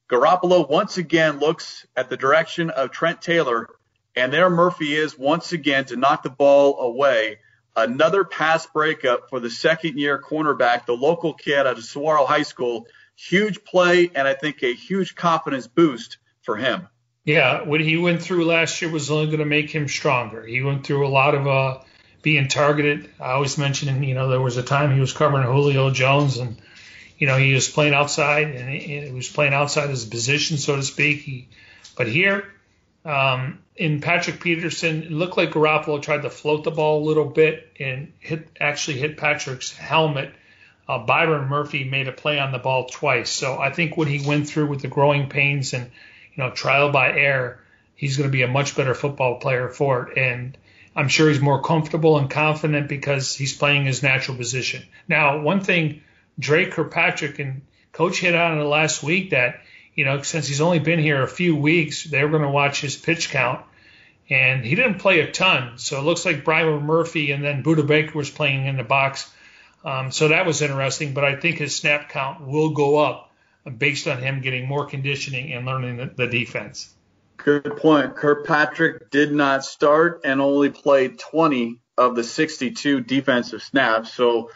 [0.10, 3.68] Garoppolo once again looks at the direction of Trent Taylor,
[4.16, 7.40] and there Murphy is once again to knock the ball away.
[7.76, 12.42] Another pass breakup for the second year cornerback, the local kid out of Saguaro High
[12.42, 12.88] School.
[13.18, 16.88] Huge play, and I think a huge confidence boost for him.
[17.26, 20.46] Yeah, what he went through last year was only going to make him stronger.
[20.46, 21.80] He went through a lot of uh,
[22.22, 23.10] being targeted.
[23.20, 26.58] I always mention, you know, there was a time he was covering Julio Jones, and
[27.18, 30.84] you know he was playing outside, and he, was playing outside his position, so to
[30.84, 31.22] speak.
[31.22, 31.50] He,
[31.98, 32.46] but here,
[33.04, 37.26] um, in Patrick Peterson, it looked like Garoppolo tried to float the ball a little
[37.26, 40.34] bit and hit actually hit Patrick's helmet.
[40.88, 44.26] Uh, Byron Murphy made a play on the ball twice, so I think what he
[44.26, 45.92] went through with the growing pains and
[46.38, 47.60] you know, trial by error,
[47.96, 50.18] he's going to be a much better football player for it.
[50.18, 50.58] And
[50.96, 54.84] I'm sure he's more comfortable and confident because he's playing his natural position.
[55.08, 56.04] Now, one thing
[56.40, 59.62] Dre Kirkpatrick and Coach hit on it last week that,
[59.96, 62.82] you know, since he's only been here a few weeks, they were going to watch
[62.82, 63.66] his pitch count.
[64.30, 65.78] And he didn't play a ton.
[65.78, 69.32] So it looks like Byron Murphy and then Budda Baker was playing in the box.
[69.88, 71.14] Um, so that was interesting.
[71.14, 73.32] But I think his snap count will go up
[73.78, 76.94] based on him getting more conditioning and learning the, the defense.
[77.38, 78.16] Good point.
[78.16, 84.14] Kirkpatrick did not start and only played 20 of the 62 defensive snaps.
[84.14, 84.52] So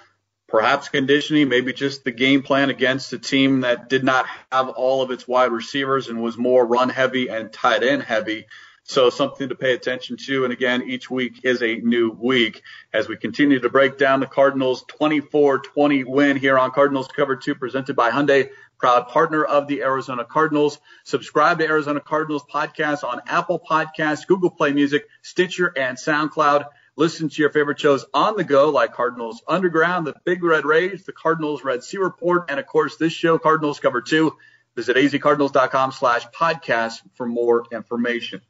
[0.49, 5.01] perhaps conditioning, maybe just the game plan against a team that did not have all
[5.01, 8.47] of its wide receivers and was more run heavy and tight end heavy.
[8.83, 10.43] So something to pay attention to.
[10.43, 14.25] And again, each week is a new week as we continue to break down the
[14.25, 18.49] Cardinals 24-20 win here on Cardinals Cover 2 presented by Hyundai
[18.81, 20.79] proud partner of the Arizona Cardinals.
[21.03, 26.65] Subscribe to Arizona Cardinals podcast on Apple Podcasts, Google Play Music, Stitcher, and SoundCloud.
[26.97, 31.03] Listen to your favorite shows on the go, like Cardinals Underground, The Big Red Rage,
[31.03, 34.35] The Cardinals Red Sea Report, and of course this show, Cardinals Cover 2.
[34.75, 38.41] Visit azcardinals.com slash podcast for more information.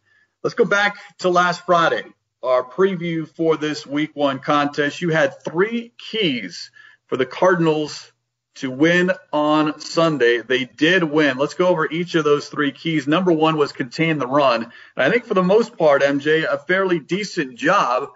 [0.44, 2.04] Let's go back to last Friday,
[2.42, 5.00] our preview for this week one contest.
[5.00, 6.72] You had three keys
[7.06, 8.12] for the Cardinals
[8.56, 10.40] to win on Sunday.
[10.40, 11.38] They did win.
[11.38, 13.08] Let's go over each of those three keys.
[13.08, 14.64] Number one was contain the run.
[14.64, 18.10] And I think for the most part, MJ, a fairly decent job.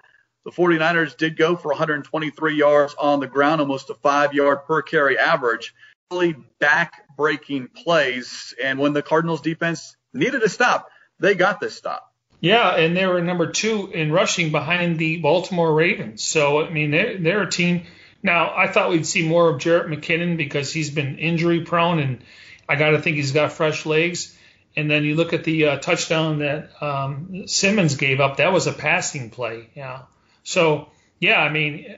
[0.46, 4.82] The 49ers did go for 123 yards on the ground, almost a five yard per
[4.82, 5.76] carry average.
[6.10, 8.56] Really back breaking plays.
[8.62, 12.12] And when the Cardinals defense needed a stop, they got this stop.
[12.40, 16.24] Yeah, and they were number two in rushing behind the Baltimore Ravens.
[16.24, 17.86] So, I mean, they're, they're a team
[18.26, 22.24] now, I thought we'd see more of Jerick McKinnon because he's been injury prone, and
[22.68, 24.36] I got to think he's got fresh legs.
[24.76, 28.38] And then you look at the uh, touchdown that um, Simmons gave up.
[28.38, 29.70] That was a passing play.
[29.76, 30.02] Yeah.
[30.44, 31.98] So yeah, I mean,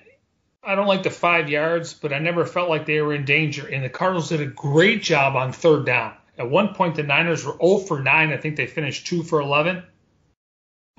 [0.62, 3.66] I don't like the five yards, but I never felt like they were in danger.
[3.66, 6.14] And the Cardinals did a great job on third down.
[6.38, 8.34] At one point, the Niners were 0 for 9.
[8.34, 9.82] I think they finished 2 for 11.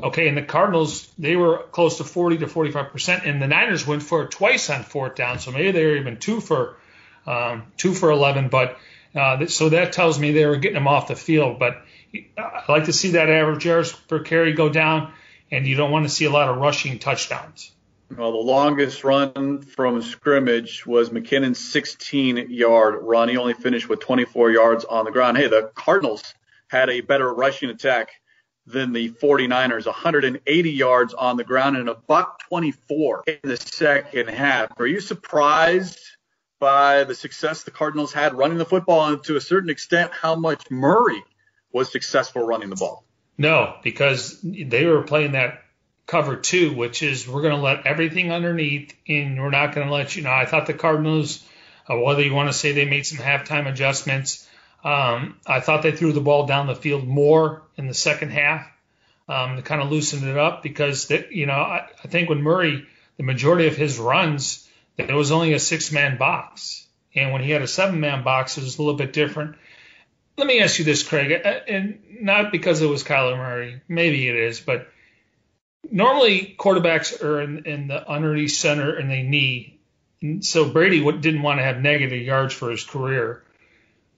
[0.01, 3.87] Okay, and the Cardinals they were close to 40 to 45 percent, and the Niners
[3.87, 6.77] went for it twice on fourth down, so maybe they were even two for
[7.27, 8.49] um, two for 11.
[8.49, 8.79] But
[9.15, 11.59] uh, so that tells me they were getting them off the field.
[11.59, 11.83] But
[12.37, 15.13] I like to see that average yards per carry go down,
[15.51, 17.73] and you don't want to see a lot of rushing touchdowns.
[18.17, 23.29] Well, the longest run from scrimmage was McKinnon's 16-yard run.
[23.29, 25.37] He only finished with 24 yards on the ground.
[25.37, 26.35] Hey, the Cardinals
[26.69, 28.11] had a better rushing attack
[28.69, 34.29] than the 49ers, 180 yards on the ground and a buck 24 in the second
[34.29, 34.79] half.
[34.79, 35.99] Are you surprised
[36.59, 40.35] by the success the Cardinals had running the football and to a certain extent how
[40.35, 41.23] much Murray
[41.73, 43.05] was successful running the ball?
[43.37, 45.63] No, because they were playing that
[46.07, 49.93] cover two, which is we're going to let everything underneath and we're not going to
[49.93, 50.33] let you know.
[50.33, 51.45] I thought the Cardinals,
[51.89, 54.48] uh, whether you want to say they made some halftime adjustments,
[54.85, 58.67] um, I thought they threw the ball down the field more in the second half
[59.29, 62.43] um, to kind of loosen it up because, they, you know, I, I think when
[62.43, 62.87] Murray,
[63.17, 66.87] the majority of his runs, it was only a six man box.
[67.15, 69.57] And when he had a seven man box, it was a little bit different.
[70.37, 74.29] Let me ask you this, Craig, uh, and not because it was Kyler Murray, maybe
[74.29, 74.89] it is, but
[75.91, 79.79] normally quarterbacks are in, in the underneath center and they knee.
[80.41, 83.43] So Brady didn't want to have negative yards for his career.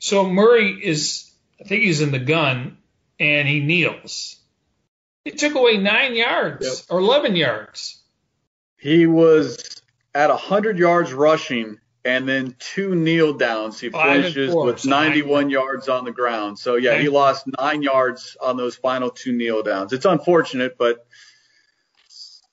[0.01, 2.79] So Murray is, I think he's in the gun
[3.21, 4.37] and he kneels.
[5.25, 6.75] It took away nine yards yep.
[6.89, 8.01] or 11 yards.
[8.79, 9.83] He was
[10.15, 13.79] at 100 yards rushing and then two kneel downs.
[13.79, 15.51] He finishes four, with so 91 nine.
[15.51, 16.59] yards on the ground.
[16.59, 19.93] So yeah, he lost nine yards on those final two kneel downs.
[19.93, 21.07] It's unfortunate, but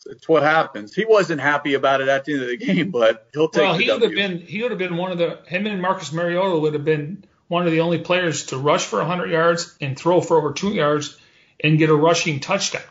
[0.05, 0.93] it's what happens.
[0.93, 3.63] He wasn't happy about it at the end of the game, but he'll take.
[3.63, 6.11] Well, he would have been he would have been one of the him and Marcus
[6.11, 9.97] Mariota would have been one of the only players to rush for 100 yards and
[9.97, 11.17] throw for over two yards
[11.59, 12.81] and get a rushing touchdown.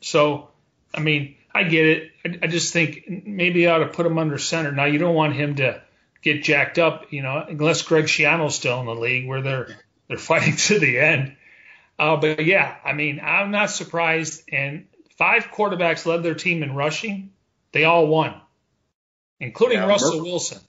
[0.00, 0.50] So,
[0.94, 2.10] I mean, I get it.
[2.24, 4.72] I, I just think maybe you ought to put him under center.
[4.72, 5.82] Now, you don't want him to
[6.22, 9.68] get jacked up, you know, unless Greg Schiano's still in the league where they're
[10.08, 11.36] they're fighting to the end.
[11.98, 14.42] Uh, but yeah, I mean, I'm not surprised.
[14.52, 17.32] And five quarterbacks led their team in rushing.
[17.72, 18.34] They all won,
[19.40, 20.60] including yeah, Russell Wilson.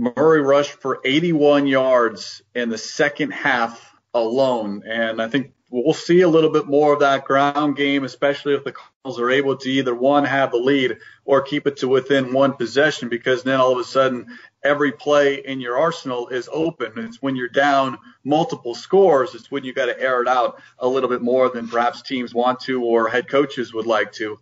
[0.00, 6.22] Murray rushed for 81 yards in the second half alone, and I think we'll see
[6.22, 9.68] a little bit more of that ground game, especially if the Cardinals are able to
[9.68, 13.72] either one have the lead or keep it to within one possession, because then all
[13.72, 16.92] of a sudden every play in your arsenal is open.
[16.96, 20.88] It's when you're down multiple scores, it's when you got to air it out a
[20.88, 24.38] little bit more than perhaps teams want to or head coaches would like to.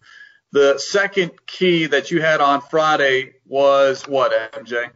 [0.53, 4.93] The second key that you had on Friday was what, MJ?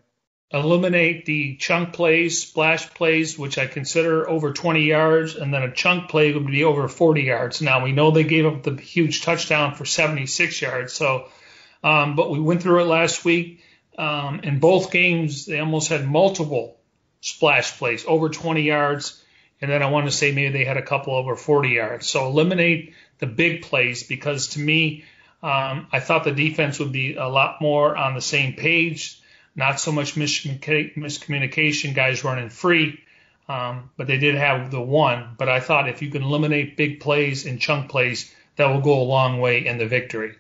[0.53, 5.73] Eliminate the chunk plays, splash plays, which I consider over 20 yards, and then a
[5.73, 7.63] chunk play would be over 40 yards.
[7.63, 11.29] Now we know they gave up the huge touchdown for 76 yards, so
[11.83, 13.63] um, but we went through it last week.
[13.99, 16.79] Um, in both games, they almost had multiple
[17.21, 19.23] splash plays over 20 yards,
[19.61, 22.07] and then I want to say maybe they had a couple over 40 yards.
[22.07, 25.05] So eliminate the big plays because to me,
[25.43, 29.22] um, I thought the defense would be a lot more on the same page
[29.55, 33.01] not so much miscommunication, guys running free,
[33.49, 35.35] um, but they did have the one.
[35.39, 39.01] But I thought if you can eliminate big plays and chunk plays, that will go
[39.01, 40.35] a long way in the victory.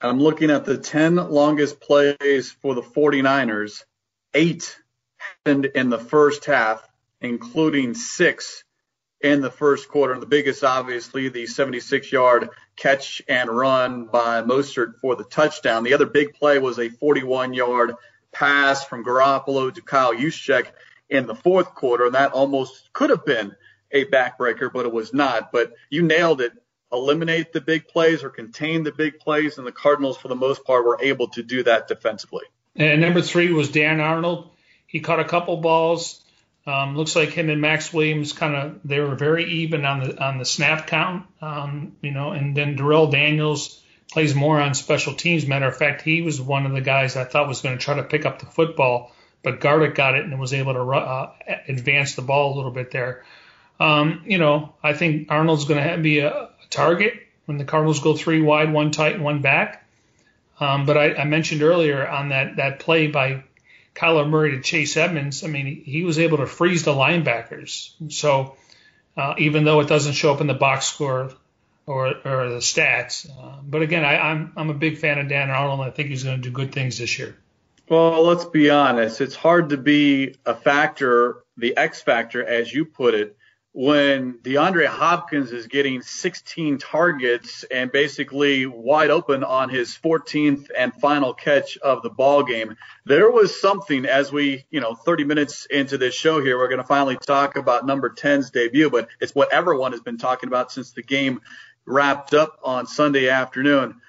[0.00, 3.82] I'm looking at the 10 longest plays for the 49ers.
[4.32, 4.78] Eight
[5.16, 6.86] happened in the first half,
[7.20, 8.64] including six
[9.20, 10.18] in the first quarter.
[10.18, 15.84] The biggest, obviously, the 76 yard catch and run by Mostert for the touchdown.
[15.84, 17.94] The other big play was a 41 yard
[18.32, 20.66] pass from Garoppolo to Kyle Juszczyk
[21.08, 23.54] in the fourth quarter, and that almost could have been
[23.90, 25.52] a backbreaker, but it was not.
[25.52, 26.52] But you nailed it.
[26.92, 30.64] Eliminate the big plays or contain the big plays, and the Cardinals, for the most
[30.64, 32.42] part, were able to do that defensively.
[32.74, 34.50] And number three was Dan Arnold.
[34.86, 36.24] He caught a couple balls.
[36.66, 40.22] Um, looks like him and Maxx Williams kind of they were very even on the
[40.22, 41.26] on the snap count.
[41.40, 45.46] Um, you know, and then Darrell Daniels plays more on special teams.
[45.46, 47.96] Matter of fact, he was one of the guys I thought was going to try
[47.96, 51.32] to pick up the football, but Gardeck got it and was able to uh,
[51.68, 53.24] advance the ball a little bit there.
[53.78, 57.14] Um, you know, I think Arnold's going to be a, a, target
[57.46, 59.86] when the Cardinals go three wide, one tight, and one back.
[60.60, 63.44] Um, but I, I, mentioned earlier on that that play by
[63.94, 65.42] Kyler Murray to Chase Edmonds.
[65.42, 67.92] I mean, he, he was able to freeze the linebackers.
[68.12, 68.56] So
[69.16, 71.32] uh, even though it doesn't show up in the box score,
[71.86, 73.28] or, or the stats.
[73.28, 75.80] Uh, but again, I, I'm I'm a big fan of Dan Arnold.
[75.80, 77.36] I think he's going to do good things this year.
[77.88, 79.20] Well, let's be honest.
[79.20, 83.36] It's hard to be a factor, the X factor, as you put it,
[83.72, 90.92] when DeAndre Hopkins is getting 16 targets and basically wide open on his 14th and
[90.94, 92.76] final catch of the ball game.
[93.06, 96.80] There was something as we, you know, 30 minutes into this show here, we're going
[96.80, 100.72] to finally talk about number 10's debut, but it's what everyone has been talking about
[100.72, 101.40] since the game
[101.90, 104.00] wrapped up on Sunday afternoon.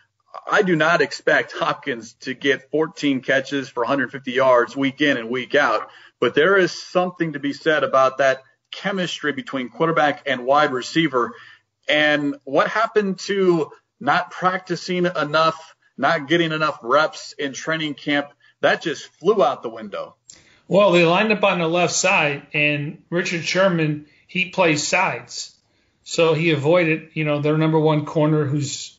[0.49, 5.29] I do not expect Hopkins to get 14 catches for 150 yards week in and
[5.29, 5.89] week out,
[6.19, 11.33] but there is something to be said about that chemistry between quarterback and wide receiver.
[11.89, 18.27] And what happened to not practicing enough, not getting enough reps in training camp?
[18.61, 20.15] That just flew out the window.
[20.67, 25.57] Well, they lined up on the left side, and Richard Sherman, he plays sides.
[26.03, 28.97] So he avoided, you know, their number one corner who's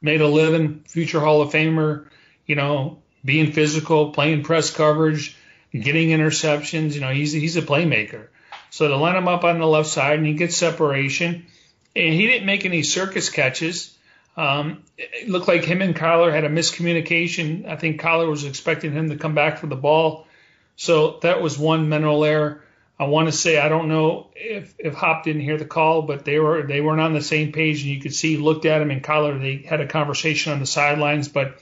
[0.00, 2.06] made a living, future Hall of Famer,
[2.46, 5.36] you know, being physical, playing press coverage,
[5.72, 6.94] getting interceptions.
[6.94, 8.28] You know, he's he's a playmaker.
[8.70, 11.46] So to line him up on the left side and he gets separation,
[11.96, 13.96] and he didn't make any circus catches.
[14.36, 17.66] Um, it looked like him and Kyler had a miscommunication.
[17.66, 20.26] I think Kyler was expecting him to come back for the ball.
[20.76, 22.62] So that was one mental error.
[23.00, 26.24] I want to say I don't know if if Hop didn't hear the call, but
[26.24, 28.90] they were they weren't on the same page, and you could see looked at him
[28.90, 29.40] and Kyler.
[29.40, 31.58] They had a conversation on the sidelines, but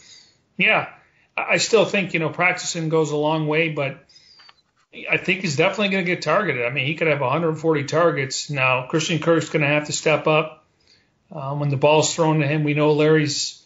[0.57, 0.89] yeah,
[1.37, 4.03] I still think you know practicing goes a long way, but
[5.11, 6.65] I think he's definitely going to get targeted.
[6.65, 8.87] I mean, he could have 140 targets now.
[8.87, 10.65] Christian Kirk's going to have to step up
[11.31, 12.65] um, when the ball's thrown to him.
[12.65, 13.63] We know Larry's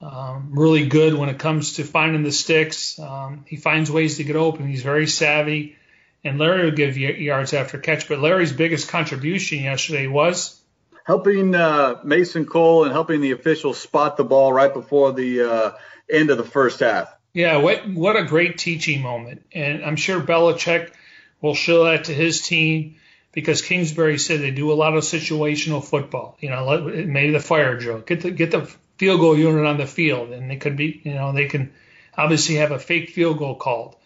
[0.00, 2.98] Um, really good when it comes to finding the sticks.
[2.98, 4.66] Um, he finds ways to get open.
[4.66, 5.76] He's very savvy.
[6.24, 8.08] And Larry will give yards after catch.
[8.08, 10.60] But Larry's biggest contribution yesterday was
[11.04, 15.72] helping uh, Mason Cole and helping the officials spot the ball right before the uh,
[16.10, 17.12] end of the first half.
[17.34, 20.90] Yeah, what what a great teaching moment, and I'm sure Belichick
[21.40, 22.96] will show that to his team
[23.32, 26.36] because Kingsbury said they do a lot of situational football.
[26.40, 29.86] You know, maybe the fire drill, get the get the field goal unit on the
[29.86, 31.72] field, and they could be, you know, they can
[32.16, 33.96] obviously have a fake field goal called,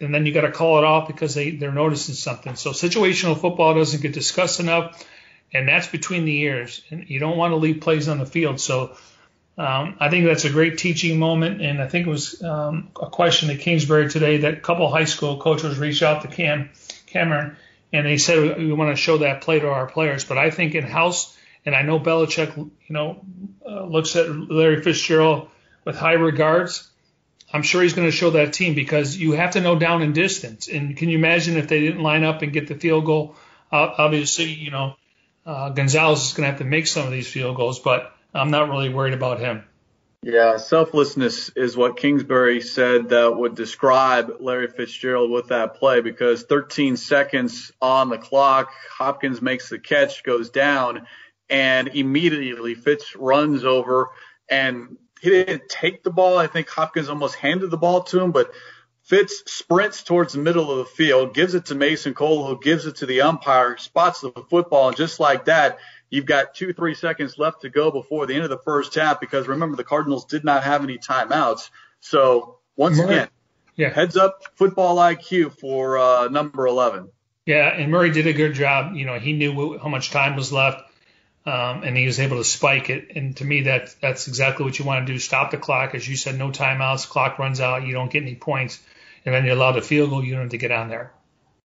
[0.00, 2.56] and then you got to call it off because they they're noticing something.
[2.56, 5.04] So situational football doesn't get discussed enough,
[5.52, 8.60] and that's between the ears, and you don't want to leave plays on the field.
[8.60, 8.96] So.
[9.56, 13.08] Um, I think that's a great teaching moment, and I think it was um, a
[13.08, 16.70] question at Kingsbury today that a couple high school coaches reached out to Cam
[17.06, 17.56] Cameron
[17.94, 20.24] and they said we want to show that play to our players.
[20.24, 23.24] But I think in house, and I know Belichick, you know,
[23.64, 25.48] uh, looks at Larry Fitzgerald
[25.84, 26.90] with high regards.
[27.54, 30.12] I'm sure he's going to show that team because you have to know down and
[30.12, 30.66] distance.
[30.66, 33.36] And can you imagine if they didn't line up and get the field goal?
[33.70, 34.96] Uh, obviously, you know,
[35.46, 38.50] uh, Gonzalez is going to have to make some of these field goals, but I'm
[38.50, 39.62] not really worried about him.
[40.24, 46.42] Yeah, selflessness is what Kingsbury said that would describe Larry Fitzgerald with that play because
[46.42, 51.06] 13 seconds on the clock, Hopkins makes the catch, goes down,
[51.48, 54.10] and immediately Fitz runs over
[54.48, 56.38] and he didn't take the ball.
[56.38, 58.52] I think Hopkins almost handed the ball to him, but
[59.02, 62.86] Fitz sprints towards the middle of the field, gives it to Mason Cole, who gives
[62.86, 65.78] it to the umpire, spots the football, and just like that,
[66.14, 69.18] You've got two, three seconds left to go before the end of the first half
[69.18, 71.70] because remember the Cardinals did not have any timeouts.
[71.98, 73.28] So once Murray, again,
[73.74, 73.88] yeah.
[73.88, 77.08] heads up football IQ for uh, number 11.
[77.46, 78.94] Yeah, and Murray did a good job.
[78.94, 80.82] You know, he knew how much time was left,
[81.46, 83.12] um, and he was able to spike it.
[83.14, 85.18] And to me, that that's exactly what you want to do.
[85.18, 87.08] Stop the clock, as you said, no timeouts.
[87.08, 88.80] Clock runs out, you don't get any points,
[89.24, 91.12] and then you allow the field goal unit to get on there.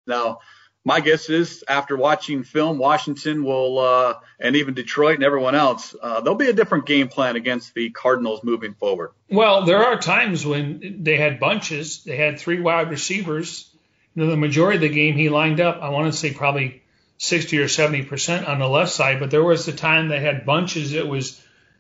[0.05, 0.39] Now,
[0.85, 5.93] my guess is after watching film, Washington will, uh, and even Detroit and everyone else,
[6.01, 9.11] uh, there'll be a different game plan against the Cardinals moving forward.
[9.29, 12.03] Well, there are times when they had bunches.
[12.03, 13.69] They had three wide receivers.
[14.15, 16.78] You know, the majority of the game he lined up, I want to say probably
[17.19, 20.45] 60 or 70 percent on the left side, but there was the time they had
[20.45, 20.93] bunches.
[20.93, 21.39] It was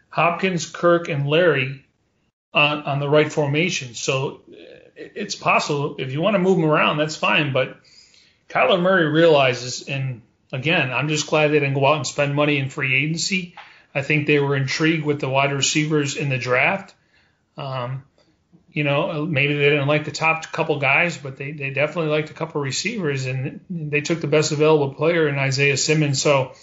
[0.09, 1.85] Hopkins, Kirk, and Larry
[2.53, 3.95] on, on the right formation.
[3.95, 4.41] So
[4.95, 7.77] it's possible if you want to move them around, that's fine, but
[8.49, 10.21] Kyler Murray realizes, and
[10.51, 13.55] again, I'm just glad they didn't go out and spend money in free agency.
[13.95, 16.93] I think they were intrigued with the wide receivers in the draft.
[17.57, 18.03] Um,
[18.71, 22.29] you know, maybe they didn't like the top couple guys, but they, they definitely liked
[22.29, 26.21] a couple receivers, and they took the best available player in Isaiah Simmons.
[26.21, 26.53] So,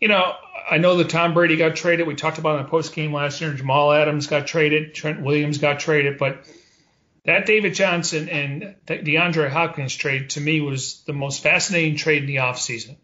[0.00, 0.34] you know,
[0.70, 2.06] I know that Tom Brady got traded.
[2.06, 3.52] We talked about in the post game last year.
[3.54, 4.94] Jamal Adams got traded.
[4.94, 6.44] Trent Williams got traded, but
[7.24, 12.26] that David Johnson and DeAndre Hopkins trade to me was the most fascinating trade in
[12.26, 12.96] the offseason.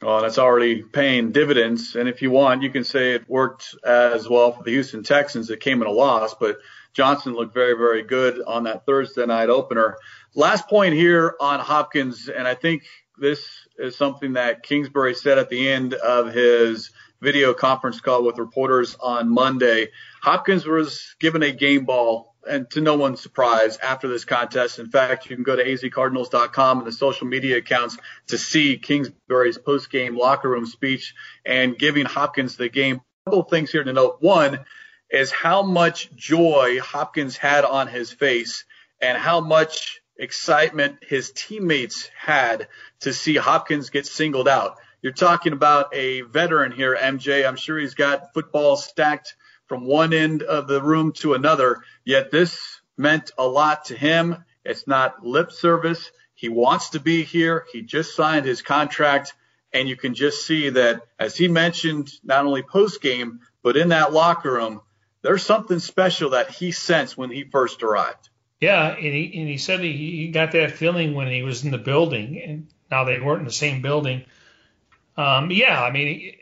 [0.00, 1.96] Well, that's already paying dividends.
[1.96, 5.50] And if you want, you can say it worked as well for the Houston Texans.
[5.50, 6.58] It came in a loss, but
[6.96, 9.98] Johnson looked very, very good on that Thursday night opener.
[10.34, 12.84] Last point here on Hopkins, and I think
[13.18, 13.46] this
[13.78, 16.90] is something that Kingsbury said at the end of his
[17.20, 19.88] video conference call with reporters on Monday.
[20.22, 24.88] Hopkins was given a game ball and to no one's surprise, after this contest, in
[24.88, 30.16] fact, you can go to azcardinals.com and the social media accounts to see Kingsbury's post-game
[30.16, 33.00] locker room speech and giving Hopkins the game.
[33.26, 34.18] A couple things here to note.
[34.20, 34.60] One
[35.10, 38.64] is how much joy Hopkins had on his face
[39.00, 42.68] and how much excitement his teammates had
[43.00, 44.78] to see Hopkins get singled out.
[45.02, 47.46] You're talking about a veteran here, MJ.
[47.46, 49.36] I'm sure he's got football stacked
[49.66, 51.82] from one end of the room to another.
[52.04, 54.44] Yet this meant a lot to him.
[54.64, 56.10] It's not lip service.
[56.34, 57.66] He wants to be here.
[57.72, 59.34] He just signed his contract.
[59.72, 63.90] And you can just see that, as he mentioned, not only post game, but in
[63.90, 64.80] that locker room,
[65.26, 68.28] there's something special that he sensed when he first arrived.
[68.60, 71.70] Yeah, and he, and he said he, he got that feeling when he was in
[71.70, 74.24] the building, and now they weren't in the same building.
[75.16, 76.34] Um, yeah, I mean,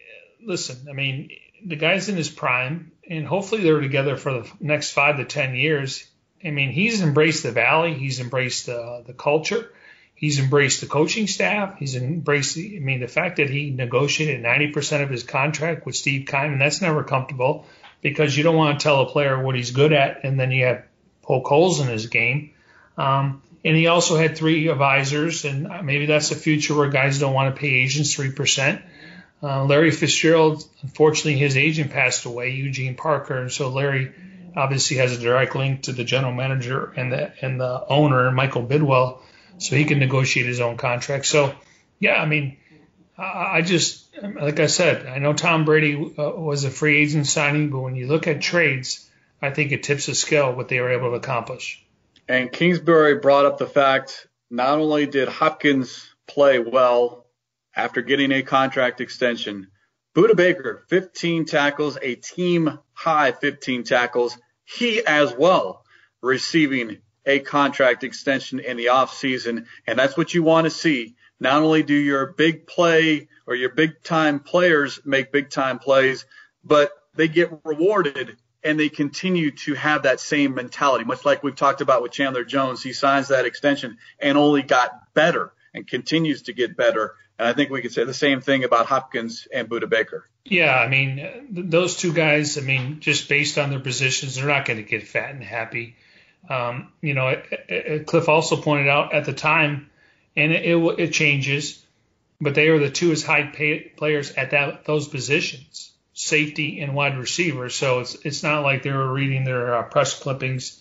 [0.45, 1.31] listen, I mean,
[1.65, 5.55] the guy's in his prime and hopefully they're together for the next five to ten
[5.55, 6.09] years.
[6.45, 9.73] I mean, he's embraced the valley, he's embraced the the culture,
[10.15, 12.57] he's embraced the coaching staff, he's embraced.
[12.57, 16.59] The, I mean, the fact that he negotiated 90% of his contract with Steve Keim,
[16.59, 17.67] that's never comfortable
[18.05, 20.67] because you don't want to tell a player what he's good at, and then you
[20.67, 20.85] have
[21.23, 22.51] poke holes in his game.
[22.99, 27.33] Um, and he also had three advisors, and maybe that's the future where guys don't
[27.33, 28.83] want to pay agents three percent.
[29.43, 34.13] Uh, Larry Fitzgerald, unfortunately, his agent passed away, Eugene Parker, and so Larry
[34.55, 38.67] obviously has a direct link to the general manager and the and the owner, Michael
[38.67, 39.19] Bidwill,
[39.57, 41.25] so he can negotiate his own contract.
[41.25, 41.55] So,
[42.01, 42.59] yeah, I mean,
[43.17, 47.71] I, just like I said, I know Tom Brady uh, was a free agent signing,
[47.71, 49.09] but when you look at trades,
[49.41, 51.85] I think it tips the scale what they were able to accomplish.
[52.29, 57.27] And Kingsbury brought up the fact not only did Hopkins play well
[57.77, 59.69] after getting a contract extension,
[60.15, 64.39] Budda Baker, 15 tackles, a team high 15 tackles.
[64.65, 65.85] He as well
[66.23, 69.67] receiving a contract extension in the offseason.
[69.87, 71.17] And that's what you want to see.
[71.41, 76.25] Not only do your big play or your big time players make big time plays,
[76.63, 81.55] but they get rewarded and they continue to have that same mentality, much like we've
[81.55, 82.83] talked about with Chandler Jones.
[82.83, 87.15] He signs that extension and only got better and continues to get better.
[87.39, 90.29] And I think we could say the same thing about Hopkins and Budda Baker.
[90.45, 94.65] Yeah, I mean, those two guys, I mean, just based on their positions, they're not
[94.65, 95.97] going to get fat and happy.
[96.49, 97.43] Um, you know,
[98.07, 99.91] Cliff also pointed out at the time,
[100.37, 101.85] and it, it, it changes,
[102.41, 103.45] but they are the two as high
[103.97, 107.69] players at that those positions, safety and wide receiver.
[107.71, 110.81] So it's it's not like they were reading their uh, press clippings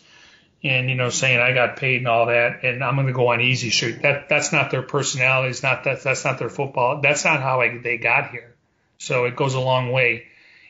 [0.63, 3.27] and you know saying I got paid and all that, and I'm going to go
[3.27, 4.01] on easy street.
[4.01, 5.49] That that's not their personality.
[5.49, 7.01] It's not that that's not their football.
[7.01, 8.55] That's not how I, they got here.
[8.97, 10.27] So it goes a long way,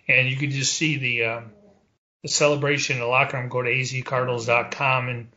[0.08, 1.52] and you can just see the um,
[2.24, 3.50] the celebration in the locker room.
[3.50, 5.28] Go to azcardinals.com, and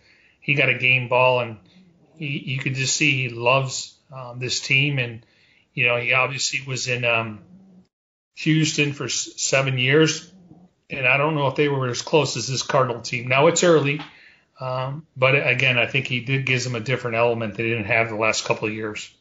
[0.40, 1.58] he got a game ball, and
[2.18, 5.24] he, you could just see he loves um, this team, and
[5.74, 7.40] you know he obviously was in um,
[8.36, 10.32] Houston for seven years,
[10.90, 13.28] and I don't know if they were as close as this Cardinal team.
[13.28, 14.00] Now it's early
[14.60, 18.08] um, but again, I think he did gives them a different element they didn't have
[18.08, 19.12] the last couple of years.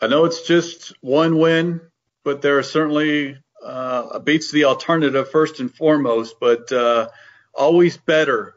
[0.00, 1.80] I know it's just one win,
[2.24, 6.36] but there are certainly uh, beats the alternative first and foremost.
[6.40, 7.08] But uh,
[7.52, 8.54] always better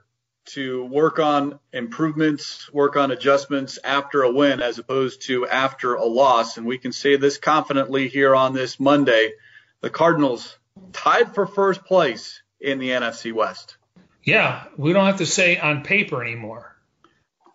[0.48, 6.06] to work on improvements, work on adjustments after a win as opposed to after a
[6.06, 6.58] loss.
[6.58, 9.34] And we can say this confidently here on this Monday.
[9.82, 10.58] The Cardinals
[10.94, 13.78] tied for first place in the NFC West.
[14.24, 16.76] Yeah, we don't have to say on paper anymore.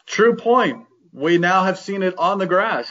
[0.06, 0.86] True point.
[1.12, 2.90] We now have seen it on the grass.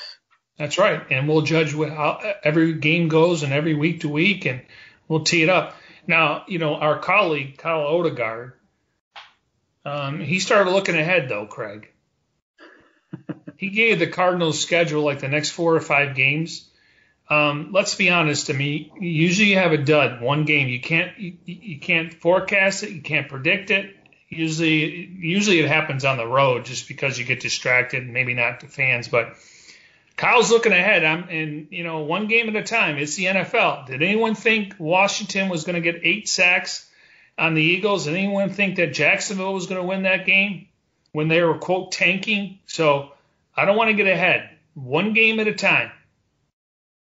[0.57, 4.61] That's right, and we'll judge how every game goes and every week to week, and
[5.07, 5.75] we'll tee it up.
[6.05, 8.53] Now, you know, our colleague Kyle Odegard,
[9.85, 11.89] um, he started looking ahead though, Craig.
[13.57, 16.69] he gave the Cardinals schedule like the next four or five games,
[17.31, 18.49] um, let's be honest.
[18.49, 20.67] I mean, usually you have a dud one game.
[20.67, 22.89] You can't you, you can't forecast it.
[22.91, 23.95] You can't predict it.
[24.27, 28.07] Usually, usually it happens on the road just because you get distracted.
[28.07, 29.35] Maybe not the fans, but
[30.17, 31.05] Kyle's looking ahead.
[31.05, 32.97] I'm and you know one game at a time.
[32.97, 33.87] It's the NFL.
[33.87, 36.85] Did anyone think Washington was going to get eight sacks
[37.41, 38.05] on the Eagles?
[38.05, 40.67] Did anyone think that Jacksonville was going to win that game
[41.11, 42.59] when they were quote tanking?
[42.67, 43.11] So
[43.57, 44.49] I don't want to get ahead.
[44.75, 45.91] One game at a time.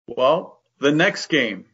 [0.08, 1.66] Well, the next game,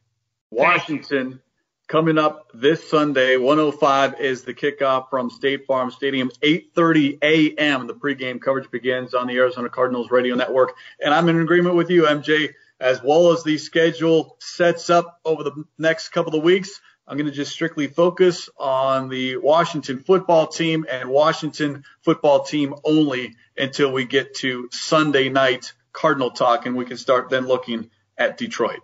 [0.50, 1.42] Washington
[1.88, 7.86] coming up this Sunday, 105 is the kickoff from State Farm Stadium, 8:30 a.m.
[7.86, 11.92] The pregame coverage begins on the Arizona Cardinals radio network, and I'm in agreement with
[11.92, 16.82] you, MJ, as well as the schedule sets up over the next couple of weeks.
[17.08, 22.74] I'm going to just strictly focus on the Washington football team and Washington football team
[22.84, 27.90] only until we get to Sunday night Cardinal talk, and we can start then looking
[28.18, 28.82] at Detroit.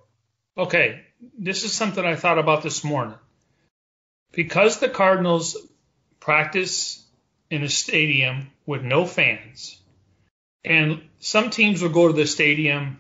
[0.58, 1.02] Okay,
[1.38, 3.16] this is something I thought about this morning.
[4.32, 5.58] Because the Cardinals
[6.20, 7.04] practice
[7.50, 9.78] in a stadium with no fans,
[10.64, 13.00] and some teams will go to the stadium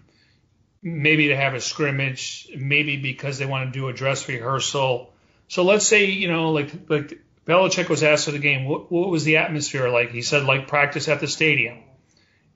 [0.83, 5.10] maybe to have a scrimmage, maybe because they want to do a dress rehearsal.
[5.51, 9.09] So let's say, you know, like like Belichick was asked for the game, what, what
[9.09, 10.09] was the atmosphere like?
[10.09, 11.79] He said like practice at the stadium.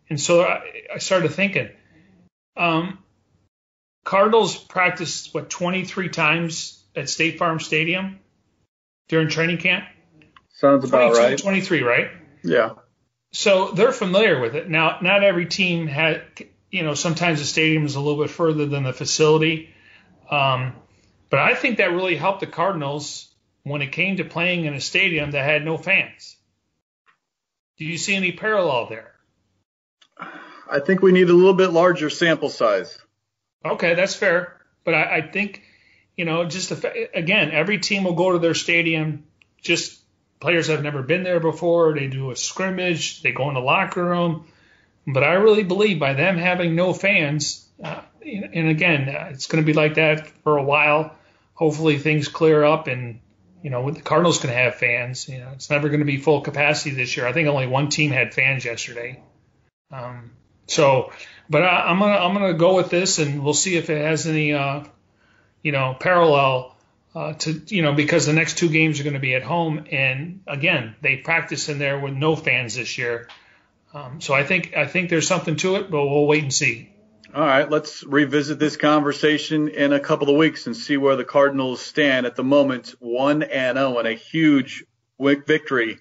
[0.10, 0.62] And so I,
[0.94, 1.72] I started thinking,
[2.56, 3.00] um,
[4.06, 8.22] Cardinals practiced what 23 times at State Farm Stadium
[9.10, 9.84] during training camp.
[10.54, 11.38] Sounds about right.
[11.38, 12.12] 23, right?
[12.46, 12.76] Yeah.
[13.34, 14.70] So they're familiar with it.
[14.70, 16.24] Now, not every team had,
[16.72, 19.76] you know, sometimes the stadium is a little bit further than the facility.
[20.32, 20.76] Um,
[21.36, 23.28] but I think that really helped the Cardinals
[23.64, 26.38] when it came to playing in a stadium that had no fans.
[27.78, 29.12] Do you see any parallel there?
[30.18, 32.98] I think we need a little bit larger sample size.
[33.66, 34.62] Okay, that's fair.
[34.86, 35.62] But I, I think,
[36.16, 39.26] you know, just the, again, every team will go to their stadium.
[39.62, 40.00] Just
[40.40, 41.96] players have never been there before.
[41.96, 43.24] They do a scrimmage.
[43.24, 44.48] They go in the locker room.
[45.06, 49.62] But I really believe by them having no fans, uh, and again, uh, it's going
[49.62, 51.12] to be like that for a while.
[51.56, 53.20] Hopefully, things clear up, and
[53.64, 55.28] you know, the Cardinals can have fans.
[55.28, 57.26] You know, it's never going to be full capacity this year.
[57.26, 59.24] I think only one team had fans yesterday.
[59.92, 60.32] Um,
[60.68, 61.12] so,
[61.50, 64.28] but I, am gonna I'm gonna go with this, and we'll see if it has
[64.28, 64.84] any, uh,
[65.64, 66.76] you know, parallel
[67.16, 69.86] uh, to you know because the next two games are going to be at home,
[69.92, 73.30] and again they practice in there with no fans this year.
[73.94, 76.92] Um, so I think I think there's something to it, but we'll wait and see.
[77.36, 81.26] All right, let's revisit this conversation in a couple of weeks and see where the
[81.26, 82.96] Cardinals stand at the moment.
[83.00, 84.86] One and zero oh, and a huge
[85.20, 86.00] victory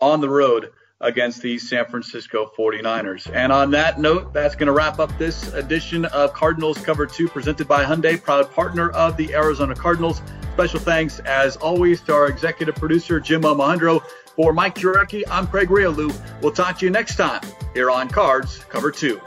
[0.00, 0.70] on the road
[1.00, 3.28] against the San Francisco 49ers.
[3.34, 7.30] And on that note, that's going to wrap up this edition of Cardinals Cover 2
[7.30, 10.22] presented by Hyundai, proud partner of the Arizona Cardinals.
[10.52, 14.04] Special thanks, as always, to our executive producer, Jim Omahundro.
[14.36, 16.14] For Mike Jurecki, I'm Craig Grialou.
[16.42, 17.40] We'll talk to you next time
[17.74, 19.20] here on Cards Cover 2.